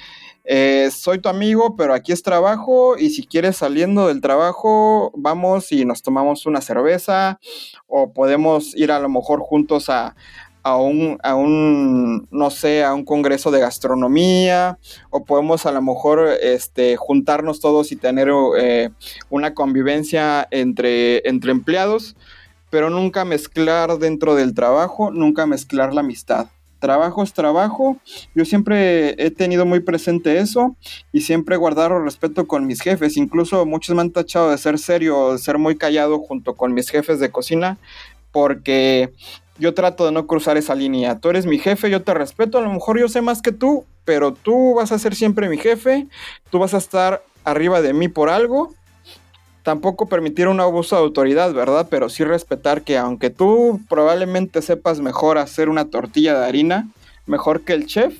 eh, 0.44 0.90
soy 0.90 1.20
tu 1.20 1.28
amigo, 1.28 1.76
pero 1.76 1.94
aquí 1.94 2.10
es 2.10 2.24
trabajo 2.24 2.96
y 2.98 3.10
si 3.10 3.24
quieres 3.24 3.56
saliendo 3.56 4.08
del 4.08 4.20
trabajo, 4.20 5.12
vamos 5.14 5.70
y 5.70 5.84
nos 5.84 6.02
tomamos 6.02 6.44
una 6.46 6.60
cerveza 6.60 7.38
o 7.86 8.12
podemos 8.12 8.74
ir 8.74 8.90
a 8.90 8.98
lo 8.98 9.08
mejor 9.08 9.40
juntos 9.40 9.88
a, 9.90 10.16
a 10.64 10.76
un, 10.76 11.18
a 11.22 11.36
un, 11.36 12.26
no 12.32 12.50
sé, 12.50 12.82
a 12.82 12.94
un 12.94 13.04
congreso 13.04 13.52
de 13.52 13.60
gastronomía, 13.60 14.78
o 15.10 15.24
podemos 15.24 15.66
a 15.66 15.72
lo 15.72 15.82
mejor 15.82 16.28
este, 16.42 16.96
juntarnos 16.96 17.60
todos 17.60 17.92
y 17.92 17.96
tener 17.96 18.28
eh, 18.58 18.90
una 19.30 19.54
convivencia 19.54 20.48
entre, 20.50 21.28
entre 21.28 21.52
empleados, 21.52 22.16
pero 22.70 22.90
nunca 22.90 23.24
mezclar 23.24 23.98
dentro 23.98 24.34
del 24.34 24.54
trabajo, 24.54 25.10
nunca 25.10 25.46
mezclar 25.46 25.94
la 25.94 26.00
amistad 26.00 26.48
trabajo 26.78 27.22
es 27.22 27.32
trabajo. 27.32 27.96
Yo 28.34 28.44
siempre 28.44 29.14
he 29.22 29.30
tenido 29.30 29.66
muy 29.66 29.80
presente 29.80 30.38
eso 30.38 30.76
y 31.12 31.22
siempre 31.22 31.56
he 31.56 31.58
guardado 31.58 31.98
respeto 32.00 32.46
con 32.46 32.66
mis 32.66 32.80
jefes. 32.80 33.16
Incluso 33.16 33.66
muchos 33.66 33.94
me 33.94 34.02
han 34.02 34.10
tachado 34.10 34.50
de 34.50 34.58
ser 34.58 34.78
serio, 34.78 35.32
de 35.32 35.38
ser 35.38 35.58
muy 35.58 35.76
callado 35.76 36.18
junto 36.20 36.54
con 36.54 36.72
mis 36.74 36.88
jefes 36.90 37.20
de 37.20 37.30
cocina, 37.30 37.78
porque 38.32 39.12
yo 39.58 39.74
trato 39.74 40.06
de 40.06 40.12
no 40.12 40.26
cruzar 40.26 40.56
esa 40.56 40.74
línea. 40.74 41.18
Tú 41.18 41.30
eres 41.30 41.46
mi 41.46 41.58
jefe, 41.58 41.90
yo 41.90 42.02
te 42.02 42.14
respeto, 42.14 42.58
a 42.58 42.62
lo 42.62 42.72
mejor 42.72 42.98
yo 42.98 43.08
sé 43.08 43.20
más 43.20 43.42
que 43.42 43.52
tú, 43.52 43.84
pero 44.04 44.32
tú 44.32 44.74
vas 44.74 44.92
a 44.92 44.98
ser 44.98 45.14
siempre 45.14 45.48
mi 45.48 45.58
jefe, 45.58 46.06
tú 46.50 46.58
vas 46.58 46.74
a 46.74 46.78
estar 46.78 47.22
arriba 47.44 47.80
de 47.82 47.92
mí 47.92 48.08
por 48.08 48.28
algo 48.28 48.74
tampoco 49.68 50.08
permitir 50.08 50.48
un 50.48 50.60
abuso 50.60 50.96
de 50.96 51.02
autoridad, 51.02 51.52
¿verdad? 51.52 51.88
Pero 51.90 52.08
sí 52.08 52.24
respetar 52.24 52.80
que 52.80 52.96
aunque 52.96 53.28
tú 53.28 53.82
probablemente 53.86 54.62
sepas 54.62 55.00
mejor 55.00 55.36
hacer 55.36 55.68
una 55.68 55.90
tortilla 55.90 56.38
de 56.38 56.46
harina, 56.46 56.88
mejor 57.26 57.60
que 57.60 57.74
el 57.74 57.84
chef, 57.84 58.16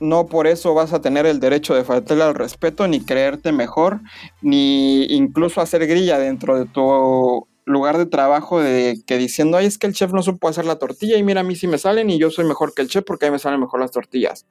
no 0.00 0.26
por 0.26 0.46
eso 0.46 0.74
vas 0.74 0.92
a 0.92 1.00
tener 1.00 1.24
el 1.24 1.40
derecho 1.40 1.74
de 1.74 1.82
faltarle 1.82 2.24
al 2.24 2.34
respeto, 2.34 2.86
ni 2.88 3.00
creerte 3.00 3.52
mejor, 3.52 4.00
ni 4.42 5.04
incluso 5.04 5.62
hacer 5.62 5.86
grilla 5.86 6.18
dentro 6.18 6.58
de 6.58 6.66
tu 6.66 7.48
lugar 7.64 7.96
de 7.96 8.04
trabajo 8.04 8.60
de 8.60 9.00
que 9.06 9.16
diciendo, 9.16 9.56
ay, 9.56 9.64
es 9.64 9.78
que 9.78 9.86
el 9.86 9.94
chef 9.94 10.12
no 10.12 10.22
supo 10.22 10.46
hacer 10.46 10.66
la 10.66 10.78
tortilla 10.78 11.16
y 11.16 11.22
mira, 11.22 11.40
a 11.40 11.44
mí 11.44 11.56
sí 11.56 11.66
me 11.66 11.78
salen 11.78 12.10
y 12.10 12.18
yo 12.18 12.30
soy 12.30 12.44
mejor 12.44 12.74
que 12.74 12.82
el 12.82 12.88
chef 12.88 13.02
porque 13.02 13.24
a 13.24 13.30
mí 13.30 13.32
me 13.32 13.38
salen 13.38 13.60
mejor 13.60 13.80
las 13.80 13.92
tortillas. 13.92 14.44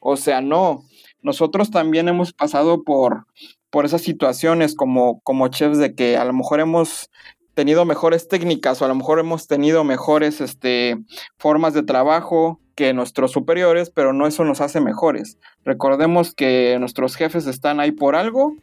O 0.00 0.16
sea, 0.16 0.40
no, 0.40 0.82
nosotros 1.22 1.70
también 1.70 2.08
hemos 2.08 2.32
pasado 2.32 2.82
por 2.82 3.26
por 3.70 3.84
esas 3.84 4.02
situaciones 4.02 4.74
como, 4.74 5.20
como 5.20 5.48
chefs 5.48 5.78
de 5.78 5.94
que 5.94 6.16
a 6.16 6.24
lo 6.24 6.32
mejor 6.32 6.60
hemos 6.60 7.10
tenido 7.54 7.84
mejores 7.84 8.28
técnicas 8.28 8.80
o 8.80 8.84
a 8.84 8.88
lo 8.88 8.94
mejor 8.94 9.18
hemos 9.18 9.46
tenido 9.46 9.84
mejores 9.84 10.40
este, 10.40 10.98
formas 11.38 11.74
de 11.74 11.82
trabajo 11.82 12.60
que 12.74 12.94
nuestros 12.94 13.32
superiores, 13.32 13.90
pero 13.90 14.12
no 14.12 14.26
eso 14.26 14.44
nos 14.44 14.60
hace 14.60 14.80
mejores. 14.80 15.38
Recordemos 15.64 16.34
que 16.34 16.76
nuestros 16.80 17.16
jefes 17.16 17.46
están 17.46 17.80
ahí 17.80 17.92
por 17.92 18.14
algo 18.14 18.56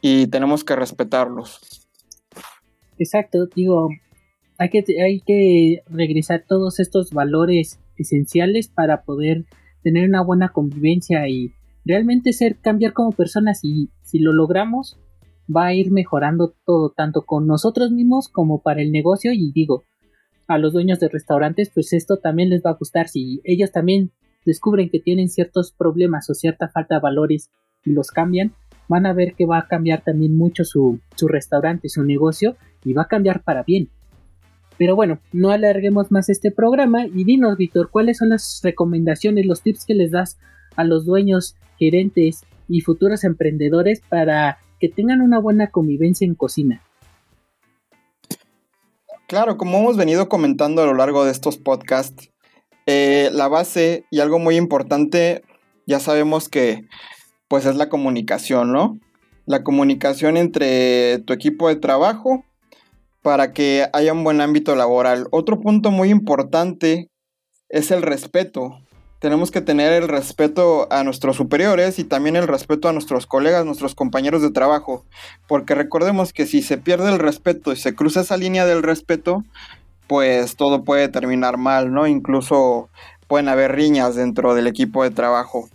y 0.00 0.26
tenemos 0.26 0.64
que 0.64 0.76
respetarlos. 0.76 1.60
Exacto, 2.98 3.46
digo, 3.54 3.90
hay 4.58 4.68
que, 4.70 4.84
hay 5.02 5.20
que 5.20 5.82
regresar 5.88 6.44
todos 6.48 6.80
estos 6.80 7.12
valores 7.12 7.78
esenciales 7.96 8.68
para 8.68 9.02
poder 9.02 9.44
tener 9.82 10.08
una 10.08 10.22
buena 10.22 10.48
convivencia 10.48 11.28
y 11.28 11.52
realmente 11.84 12.32
ser 12.32 12.56
cambiar 12.56 12.92
como 12.92 13.12
personas 13.12 13.60
y 13.62 13.90
si 14.02 14.18
lo 14.18 14.32
logramos 14.32 14.98
va 15.54 15.66
a 15.66 15.74
ir 15.74 15.90
mejorando 15.90 16.54
todo 16.64 16.90
tanto 16.90 17.22
con 17.22 17.46
nosotros 17.46 17.90
mismos 17.90 18.28
como 18.28 18.62
para 18.62 18.80
el 18.80 18.92
negocio. 18.92 19.32
Y 19.32 19.52
digo 19.52 19.84
a 20.46 20.58
los 20.58 20.72
dueños 20.72 21.00
de 21.00 21.08
restaurantes 21.08 21.70
pues 21.72 21.92
esto 21.92 22.18
también 22.18 22.50
les 22.50 22.62
va 22.62 22.70
a 22.70 22.74
gustar. 22.74 23.08
Si 23.08 23.40
ellos 23.44 23.72
también 23.72 24.12
descubren 24.44 24.90
que 24.90 25.00
tienen 25.00 25.28
ciertos 25.28 25.72
problemas 25.72 26.28
o 26.30 26.34
cierta 26.34 26.68
falta 26.68 26.96
de 26.96 27.00
valores 27.00 27.50
y 27.84 27.92
los 27.92 28.10
cambian 28.10 28.52
van 28.88 29.06
a 29.06 29.14
ver 29.14 29.34
que 29.34 29.46
va 29.46 29.58
a 29.58 29.66
cambiar 29.66 30.02
también 30.02 30.36
mucho 30.36 30.64
su, 30.64 31.00
su 31.16 31.26
restaurante 31.26 31.88
su 31.88 32.02
negocio 32.04 32.56
y 32.84 32.92
va 32.92 33.02
a 33.02 33.08
cambiar 33.08 33.42
para 33.42 33.62
bien. 33.62 33.88
Pero 34.76 34.96
bueno, 34.96 35.20
no 35.32 35.50
alarguemos 35.50 36.10
más 36.10 36.28
este 36.28 36.50
programa 36.50 37.06
y 37.06 37.24
dinos, 37.24 37.56
Víctor, 37.56 37.90
¿cuáles 37.90 38.18
son 38.18 38.30
las 38.30 38.60
recomendaciones, 38.62 39.46
los 39.46 39.62
tips 39.62 39.86
que 39.86 39.94
les 39.94 40.10
das 40.10 40.36
a 40.76 40.84
los 40.84 41.06
dueños 41.06 41.54
gerentes 41.78 42.44
y 42.68 42.80
futuros 42.80 43.24
emprendedores 43.24 44.00
para 44.08 44.58
que 44.80 44.88
tengan 44.88 45.20
una 45.20 45.38
buena 45.38 45.70
convivencia 45.70 46.26
en 46.26 46.34
cocina. 46.34 46.82
Claro, 49.26 49.56
como 49.56 49.78
hemos 49.78 49.96
venido 49.96 50.28
comentando 50.28 50.82
a 50.82 50.86
lo 50.86 50.94
largo 50.94 51.24
de 51.24 51.32
estos 51.32 51.56
podcasts, 51.56 52.30
eh, 52.86 53.30
la 53.32 53.48
base 53.48 54.04
y 54.10 54.20
algo 54.20 54.38
muy 54.38 54.56
importante, 54.56 55.42
ya 55.86 55.98
sabemos 55.98 56.48
que 56.48 56.82
pues 57.48 57.66
es 57.66 57.76
la 57.76 57.88
comunicación, 57.88 58.72
¿no? 58.72 58.98
La 59.46 59.62
comunicación 59.62 60.36
entre 60.36 61.18
tu 61.20 61.32
equipo 61.32 61.68
de 61.68 61.76
trabajo 61.76 62.44
para 63.22 63.52
que 63.52 63.86
haya 63.92 64.12
un 64.12 64.24
buen 64.24 64.40
ámbito 64.40 64.76
laboral. 64.76 65.28
Otro 65.30 65.60
punto 65.60 65.90
muy 65.90 66.10
importante 66.10 67.08
es 67.70 67.90
el 67.90 68.02
respeto 68.02 68.78
tenemos 69.24 69.50
que 69.50 69.62
tener 69.62 69.90
el 69.94 70.06
respeto 70.06 70.86
a 70.92 71.02
nuestros 71.02 71.36
superiores 71.36 71.98
y 71.98 72.04
también 72.04 72.36
el 72.36 72.46
respeto 72.46 72.90
a 72.90 72.92
nuestros 72.92 73.26
colegas, 73.26 73.64
nuestros 73.64 73.94
compañeros 73.94 74.42
de 74.42 74.50
trabajo, 74.50 75.02
porque 75.48 75.74
recordemos 75.74 76.34
que 76.34 76.44
si 76.44 76.60
se 76.60 76.76
pierde 76.76 77.10
el 77.10 77.18
respeto 77.18 77.72
y 77.72 77.76
se 77.76 77.94
cruza 77.94 78.20
esa 78.20 78.36
línea 78.36 78.66
del 78.66 78.82
respeto, 78.82 79.42
pues 80.08 80.56
todo 80.56 80.84
puede 80.84 81.08
terminar 81.08 81.56
mal, 81.56 81.90
¿no? 81.90 82.06
Incluso 82.06 82.90
pueden 83.26 83.48
haber 83.48 83.74
riñas 83.74 84.14
dentro 84.14 84.54
del 84.54 84.66
equipo 84.66 85.02
de 85.02 85.10
trabajo. 85.10 85.70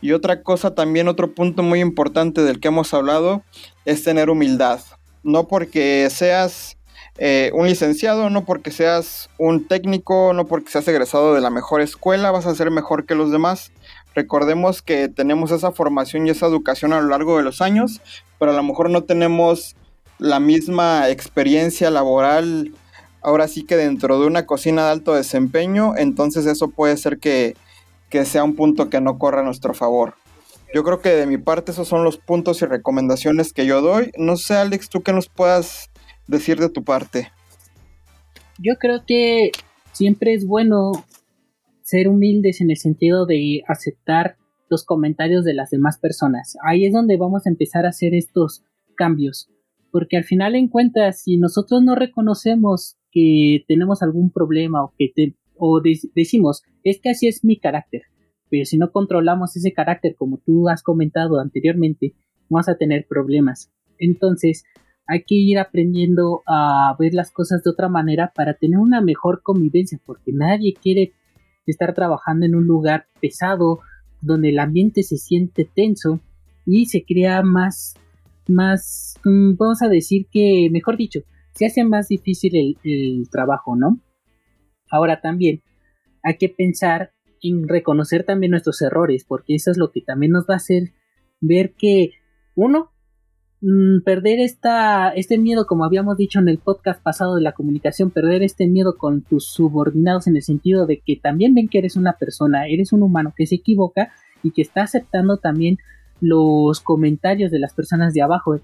Y 0.00 0.12
otra 0.12 0.42
cosa 0.42 0.74
también, 0.74 1.08
otro 1.08 1.34
punto 1.34 1.62
muy 1.62 1.80
importante 1.80 2.40
del 2.42 2.58
que 2.58 2.68
hemos 2.68 2.94
hablado, 2.94 3.42
es 3.84 4.02
tener 4.02 4.30
humildad. 4.30 4.80
No 5.22 5.46
porque 5.46 6.08
seas 6.08 6.77
eh, 7.18 7.50
un 7.52 7.66
licenciado, 7.66 8.30
no 8.30 8.44
porque 8.44 8.70
seas 8.70 9.28
un 9.38 9.66
técnico, 9.66 10.32
no 10.32 10.46
porque 10.46 10.70
seas 10.70 10.86
egresado 10.88 11.34
de 11.34 11.40
la 11.40 11.50
mejor 11.50 11.80
escuela, 11.80 12.30
vas 12.30 12.46
a 12.46 12.54
ser 12.54 12.70
mejor 12.70 13.06
que 13.06 13.14
los 13.14 13.32
demás. 13.32 13.72
Recordemos 14.14 14.82
que 14.82 15.08
tenemos 15.08 15.50
esa 15.50 15.72
formación 15.72 16.26
y 16.26 16.30
esa 16.30 16.46
educación 16.46 16.92
a 16.92 17.00
lo 17.00 17.08
largo 17.08 17.36
de 17.36 17.42
los 17.42 17.60
años, 17.60 18.00
pero 18.38 18.52
a 18.52 18.54
lo 18.54 18.62
mejor 18.62 18.90
no 18.90 19.02
tenemos 19.04 19.76
la 20.18 20.40
misma 20.40 21.08
experiencia 21.08 21.90
laboral 21.90 22.72
ahora 23.20 23.48
sí 23.48 23.64
que 23.64 23.76
dentro 23.76 24.20
de 24.20 24.26
una 24.26 24.46
cocina 24.46 24.84
de 24.84 24.90
alto 24.92 25.14
desempeño, 25.14 25.96
entonces 25.96 26.46
eso 26.46 26.68
puede 26.68 26.96
ser 26.96 27.18
que, 27.18 27.56
que 28.10 28.24
sea 28.24 28.44
un 28.44 28.54
punto 28.54 28.88
que 28.90 29.00
no 29.00 29.18
corra 29.18 29.40
a 29.40 29.44
nuestro 29.44 29.74
favor. 29.74 30.14
Yo 30.74 30.84
creo 30.84 31.00
que 31.00 31.10
de 31.10 31.26
mi 31.26 31.38
parte 31.38 31.72
esos 31.72 31.88
son 31.88 32.04
los 32.04 32.18
puntos 32.18 32.60
y 32.62 32.66
recomendaciones 32.66 33.52
que 33.52 33.66
yo 33.66 33.80
doy. 33.80 34.12
No 34.18 34.36
sé, 34.36 34.54
Alex, 34.54 34.88
tú 34.88 35.02
que 35.02 35.14
nos 35.14 35.28
puedas 35.28 35.90
decir 36.28 36.58
de 36.58 36.70
tu 36.70 36.84
parte? 36.84 37.28
Yo 38.58 38.76
creo 38.76 39.04
que 39.06 39.50
siempre 39.92 40.34
es 40.34 40.46
bueno 40.46 40.92
ser 41.82 42.08
humildes 42.08 42.60
en 42.60 42.70
el 42.70 42.76
sentido 42.76 43.26
de 43.26 43.62
aceptar 43.66 44.36
los 44.68 44.84
comentarios 44.84 45.44
de 45.44 45.54
las 45.54 45.70
demás 45.70 45.98
personas. 45.98 46.56
Ahí 46.62 46.84
es 46.84 46.92
donde 46.92 47.16
vamos 47.16 47.46
a 47.46 47.50
empezar 47.50 47.86
a 47.86 47.90
hacer 47.90 48.14
estos 48.14 48.62
cambios. 48.96 49.50
Porque 49.90 50.18
al 50.18 50.24
final 50.24 50.54
en 50.54 50.68
cuenta, 50.68 51.10
si 51.12 51.38
nosotros 51.38 51.82
no 51.82 51.94
reconocemos 51.94 52.96
que 53.10 53.64
tenemos 53.66 54.02
algún 54.02 54.30
problema 54.30 54.84
o 54.84 54.92
que 54.98 55.10
te, 55.14 55.34
o 55.56 55.80
decimos, 56.14 56.62
es 56.84 57.00
que 57.00 57.10
así 57.10 57.26
es 57.26 57.42
mi 57.42 57.58
carácter, 57.58 58.02
pero 58.50 58.66
si 58.66 58.76
no 58.76 58.92
controlamos 58.92 59.56
ese 59.56 59.72
carácter 59.72 60.14
como 60.14 60.38
tú 60.38 60.68
has 60.68 60.82
comentado 60.82 61.40
anteriormente, 61.40 62.14
vamos 62.50 62.68
a 62.68 62.76
tener 62.76 63.06
problemas. 63.08 63.72
Entonces, 63.98 64.64
hay 65.08 65.22
que 65.22 65.34
ir 65.34 65.58
aprendiendo 65.58 66.42
a 66.46 66.94
ver 66.98 67.14
las 67.14 67.32
cosas 67.32 67.64
de 67.64 67.70
otra 67.70 67.88
manera 67.88 68.30
para 68.34 68.54
tener 68.54 68.78
una 68.78 69.00
mejor 69.00 69.42
convivencia, 69.42 69.98
porque 70.04 70.32
nadie 70.32 70.74
quiere 70.74 71.14
estar 71.66 71.94
trabajando 71.94 72.44
en 72.44 72.54
un 72.54 72.66
lugar 72.66 73.06
pesado, 73.18 73.80
donde 74.20 74.50
el 74.50 74.58
ambiente 74.58 75.02
se 75.02 75.16
siente 75.16 75.64
tenso 75.64 76.20
y 76.66 76.86
se 76.86 77.04
crea 77.04 77.42
más, 77.42 77.94
más, 78.46 79.14
mm, 79.24 79.56
vamos 79.56 79.80
a 79.80 79.88
decir 79.88 80.26
que, 80.30 80.68
mejor 80.70 80.98
dicho, 80.98 81.20
se 81.54 81.64
hace 81.64 81.84
más 81.84 82.08
difícil 82.08 82.54
el, 82.54 82.76
el 82.84 83.30
trabajo, 83.30 83.76
¿no? 83.76 84.00
Ahora 84.90 85.22
también 85.22 85.62
hay 86.22 86.36
que 86.36 86.50
pensar 86.50 87.12
en 87.40 87.66
reconocer 87.66 88.24
también 88.24 88.50
nuestros 88.50 88.82
errores, 88.82 89.24
porque 89.26 89.54
eso 89.54 89.70
es 89.70 89.78
lo 89.78 89.90
que 89.90 90.02
también 90.02 90.32
nos 90.32 90.44
va 90.44 90.54
a 90.54 90.58
hacer 90.58 90.92
ver 91.40 91.72
que, 91.72 92.10
uno, 92.54 92.90
mm, 93.60 94.00
perder 94.04 94.40
esta, 94.40 95.10
este 95.10 95.38
miedo, 95.38 95.66
como 95.66 95.84
habíamos 95.84 96.16
dicho 96.16 96.38
en 96.38 96.48
el 96.48 96.58
podcast 96.58 97.02
pasado 97.02 97.36
de 97.36 97.42
la 97.42 97.52
comunicación, 97.52 98.10
perder 98.10 98.42
este 98.42 98.66
miedo 98.66 98.96
con 98.96 99.22
tus 99.22 99.46
subordinados 99.46 100.26
en 100.26 100.36
el 100.36 100.42
sentido 100.42 100.86
de 100.86 101.00
que 101.00 101.16
también 101.16 101.54
ven 101.54 101.68
que 101.68 101.78
eres 101.78 101.96
una 101.96 102.14
persona, 102.14 102.66
eres 102.66 102.92
un 102.92 103.02
humano 103.02 103.32
que 103.36 103.46
se 103.46 103.56
equivoca 103.56 104.12
y 104.42 104.52
que 104.52 104.62
está 104.62 104.82
aceptando 104.82 105.38
también 105.38 105.78
los 106.20 106.80
comentarios 106.80 107.50
de 107.50 107.58
las 107.58 107.74
personas 107.74 108.14
de 108.14 108.22
abajo. 108.22 108.60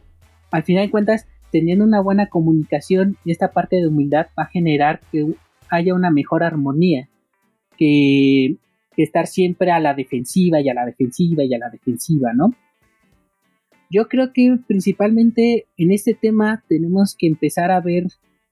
Al 0.51 0.63
final 0.63 0.87
de 0.87 0.91
cuentas, 0.91 1.27
teniendo 1.51 1.85
una 1.85 2.01
buena 2.01 2.27
comunicación 2.27 3.17
y 3.25 3.31
esta 3.31 3.53
parte 3.53 3.77
de 3.77 3.87
humildad 3.87 4.27
va 4.39 4.45
a 4.45 4.51
generar 4.51 5.01
que 5.13 5.35
haya 5.69 5.95
una 5.95 6.11
mejor 6.11 6.43
armonía, 6.43 7.09
que, 7.77 8.57
estar 8.97 9.27
siempre 9.27 9.73
a 9.73 9.81
la 9.81 9.93
defensiva 9.93 10.61
y 10.61 10.69
a 10.69 10.75
la 10.75 10.87
defensiva 10.87 11.43
y 11.43 11.53
a 11.53 11.59
la 11.59 11.69
defensiva, 11.69 12.33
¿no? 12.33 12.55
Yo 13.95 14.09
creo 14.09 14.33
que 14.33 14.59
principalmente 14.67 15.67
en 15.77 15.93
este 15.93 16.15
tema 16.15 16.65
tenemos 16.69 17.15
que 17.17 17.29
empezar 17.29 17.71
a 17.71 17.81
ver 17.81 18.09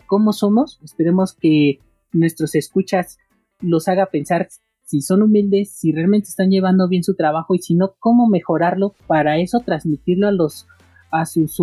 cómo 0.06 0.32
somos. 0.32 0.78
Esperemos 0.84 1.32
que 1.34 1.80
nuestros 2.12 2.54
escuchas 2.54 3.18
los 3.60 3.88
haga 3.88 4.06
pensar 4.06 4.46
si 4.84 5.02
son 5.02 5.20
humildes, 5.20 5.72
si 5.72 5.90
realmente 5.90 6.28
están 6.28 6.50
llevando 6.50 6.86
bien 6.86 7.02
su 7.02 7.16
trabajo 7.16 7.56
y 7.56 7.58
si 7.58 7.74
no, 7.74 7.94
cómo 7.98 8.28
mejorarlo 8.28 8.94
para 9.08 9.38
eso 9.38 9.58
transmitirlo 9.58 10.28
a 10.28 10.30
los 10.30 10.68
a 11.10 11.26
sus 11.26 11.58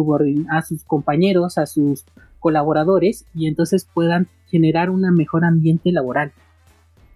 a 0.49 0.61
sus 0.61 0.83
compañeros, 0.83 1.57
a 1.57 1.65
sus 1.65 2.03
colaboradores 2.39 3.27
y 3.33 3.47
entonces 3.47 3.87
puedan 3.93 4.27
generar 4.47 4.89
un 4.89 5.09
mejor 5.15 5.45
ambiente 5.45 5.93
laboral. 5.93 6.33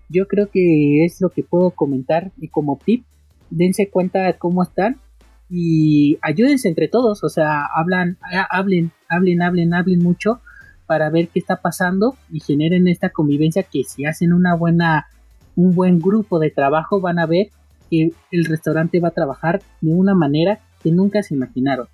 Yo 0.07 0.29
creo 0.29 0.49
que 0.49 1.03
es 1.03 1.19
lo 1.19 1.29
que 1.29 1.43
puedo 1.43 1.71
comentar 1.71 2.31
y 2.37 2.47
como 2.47 2.79
tip, 2.85 3.03
dense 3.49 3.89
cuenta 3.89 4.31
cómo 4.37 4.63
están 4.63 5.01
y 5.49 6.17
ayúdense 6.21 6.67
entre 6.67 6.87
todos, 6.87 7.23
o 7.23 7.29
sea, 7.29 7.65
hablan, 7.65 8.17
hablen, 8.49 8.91
hablen, 9.09 9.41
hablen, 9.41 9.73
hablen 9.73 9.99
mucho 9.99 10.41
para 10.85 11.09
ver 11.09 11.29
qué 11.29 11.39
está 11.39 11.57
pasando 11.57 12.15
y 12.31 12.39
generen 12.39 12.87
esta 12.87 13.09
convivencia 13.09 13.63
que 13.63 13.83
si 13.83 14.05
hacen 14.05 14.33
una 14.33 14.55
buena 14.55 15.07
un 15.55 15.75
buen 15.75 15.99
grupo 15.99 16.39
de 16.39 16.49
trabajo 16.49 16.99
van 16.99 17.19
a 17.19 17.25
ver 17.25 17.49
que 17.89 18.11
el 18.31 18.45
restaurante 18.45 18.99
va 18.99 19.09
a 19.09 19.11
trabajar 19.11 19.61
de 19.81 19.93
una 19.93 20.15
manera 20.15 20.59
que 20.81 20.91
nunca 20.91 21.21
se 21.23 21.35
imaginaron. 21.35 21.87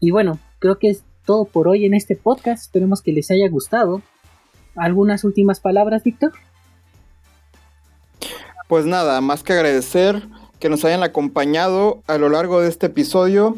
Y 0.00 0.10
bueno, 0.10 0.38
creo 0.58 0.78
que 0.78 0.90
es 0.90 1.04
todo 1.24 1.44
por 1.44 1.68
hoy 1.68 1.84
en 1.84 1.94
este 1.94 2.16
podcast. 2.16 2.62
Esperemos 2.62 3.00
que 3.00 3.12
les 3.12 3.30
haya 3.30 3.48
gustado. 3.48 4.02
¿Algunas 4.74 5.24
últimas 5.24 5.60
palabras, 5.60 6.02
Víctor? 6.04 6.32
Pues 8.68 8.84
nada, 8.84 9.20
más 9.20 9.42
que 9.42 9.52
agradecer 9.52 10.28
que 10.58 10.68
nos 10.68 10.84
hayan 10.84 11.02
acompañado 11.02 12.02
a 12.06 12.18
lo 12.18 12.28
largo 12.28 12.60
de 12.60 12.68
este 12.68 12.86
episodio 12.86 13.56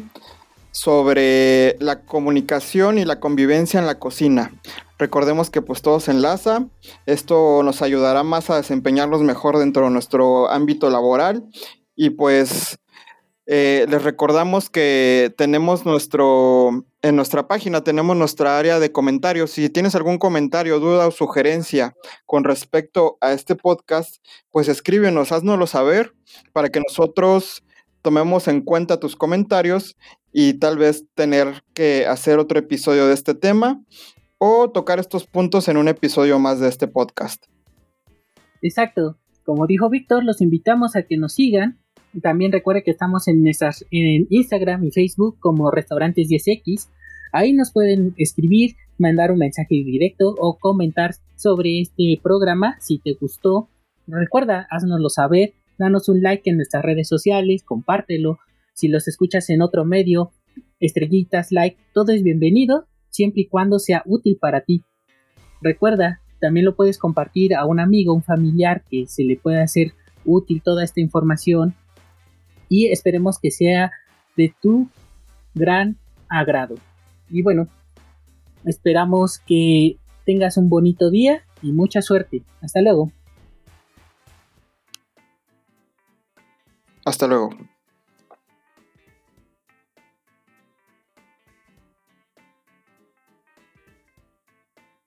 sobre 0.71 1.75
la 1.79 2.01
comunicación 2.01 2.97
y 2.97 3.05
la 3.05 3.19
convivencia 3.19 3.79
en 3.79 3.87
la 3.87 3.99
cocina. 3.99 4.53
Recordemos 4.97 5.49
que 5.49 5.61
pues 5.61 5.81
todo 5.81 5.99
se 5.99 6.11
enlaza, 6.11 6.65
esto 7.05 7.63
nos 7.63 7.81
ayudará 7.81 8.23
más 8.23 8.49
a 8.49 8.57
desempeñarnos 8.57 9.21
mejor 9.21 9.57
dentro 9.57 9.85
de 9.85 9.91
nuestro 9.91 10.49
ámbito 10.49 10.89
laboral 10.89 11.45
y 11.95 12.11
pues 12.11 12.79
eh, 13.45 13.85
les 13.89 14.03
recordamos 14.03 14.69
que 14.69 15.33
tenemos 15.37 15.85
nuestro, 15.85 16.85
en 17.01 17.15
nuestra 17.15 17.47
página 17.47 17.83
tenemos 17.83 18.17
nuestra 18.17 18.57
área 18.57 18.79
de 18.79 18.91
comentarios. 18.91 19.51
Si 19.51 19.69
tienes 19.69 19.95
algún 19.95 20.17
comentario, 20.17 20.79
duda 20.79 21.07
o 21.07 21.11
sugerencia 21.11 21.95
con 22.25 22.43
respecto 22.43 23.17
a 23.21 23.31
este 23.31 23.55
podcast, 23.55 24.23
pues 24.51 24.67
escríbenos, 24.67 25.31
haznoslo 25.31 25.67
saber 25.67 26.13
para 26.51 26.69
que 26.69 26.81
nosotros 26.81 27.63
tomemos 28.01 28.47
en 28.47 28.61
cuenta 28.61 28.99
tus 28.99 29.15
comentarios 29.15 29.97
y 30.31 30.55
tal 30.55 30.77
vez 30.77 31.05
tener 31.15 31.63
que 31.73 32.05
hacer 32.05 32.39
otro 32.39 32.59
episodio 32.59 33.07
de 33.07 33.13
este 33.13 33.33
tema 33.33 33.81
o 34.37 34.69
tocar 34.69 34.99
estos 34.99 35.25
puntos 35.25 35.67
en 35.67 35.77
un 35.77 35.87
episodio 35.87 36.39
más 36.39 36.59
de 36.59 36.69
este 36.69 36.87
podcast. 36.87 37.45
Exacto. 38.61 39.17
Como 39.43 39.67
dijo 39.67 39.89
Víctor, 39.89 40.23
los 40.23 40.41
invitamos 40.41 40.95
a 40.95 41.03
que 41.03 41.17
nos 41.17 41.33
sigan 41.33 41.79
también 42.21 42.51
recuerde 42.51 42.83
que 42.83 42.91
estamos 42.91 43.27
en, 43.27 43.45
en 43.47 44.27
Instagram 44.29 44.83
y 44.83 44.91
Facebook 44.91 45.37
como 45.39 45.71
Restaurantes 45.71 46.27
10X. 46.27 46.87
Ahí 47.31 47.53
nos 47.53 47.71
pueden 47.71 48.13
escribir, 48.17 48.75
mandar 48.97 49.31
un 49.31 49.39
mensaje 49.39 49.75
directo 49.75 50.35
o 50.39 50.57
comentar 50.57 51.11
sobre 51.35 51.81
este 51.81 52.19
programa 52.21 52.77
si 52.79 52.97
te 52.97 53.13
gustó. 53.13 53.69
Recuerda, 54.07 54.67
haznoslo 54.71 55.09
saber, 55.09 55.53
danos 55.77 56.09
un 56.09 56.23
like 56.23 56.49
en 56.49 56.57
nuestras 56.57 56.83
redes 56.83 57.07
sociales, 57.07 57.63
compártelo. 57.63 58.39
Si 58.73 58.87
los 58.87 59.07
escuchas 59.07 59.49
en 59.51 59.61
otro 59.61 59.85
medio, 59.85 60.31
estrellitas, 60.79 61.51
like, 61.51 61.77
todo 61.93 62.11
es 62.11 62.23
bienvenido, 62.23 62.87
siempre 63.09 63.41
y 63.41 63.47
cuando 63.47 63.77
sea 63.77 64.01
útil 64.05 64.37
para 64.41 64.61
ti. 64.61 64.83
Recuerda, 65.61 66.21
también 66.41 66.65
lo 66.65 66.75
puedes 66.75 66.97
compartir 66.97 67.53
a 67.53 67.65
un 67.65 67.79
amigo, 67.79 68.13
un 68.13 68.23
familiar 68.23 68.83
que 68.89 69.05
se 69.07 69.23
le 69.23 69.35
pueda 69.35 69.61
hacer 69.61 69.93
útil 70.25 70.61
toda 70.63 70.83
esta 70.83 71.01
información 71.01 71.75
y 72.69 72.87
esperemos 72.91 73.39
que 73.39 73.51
sea 73.51 73.91
de 74.37 74.53
tu 74.61 74.87
gran 75.53 75.97
agrado. 76.29 76.75
Y 77.29 77.41
bueno, 77.41 77.67
esperamos 78.63 79.39
que 79.39 79.97
tengas 80.25 80.57
un 80.57 80.69
bonito 80.69 81.09
día 81.09 81.43
y 81.61 81.71
mucha 81.71 82.01
suerte. 82.01 82.43
Hasta 82.61 82.81
luego. 82.81 83.11
Hasta 87.03 87.27
luego. 87.27 87.49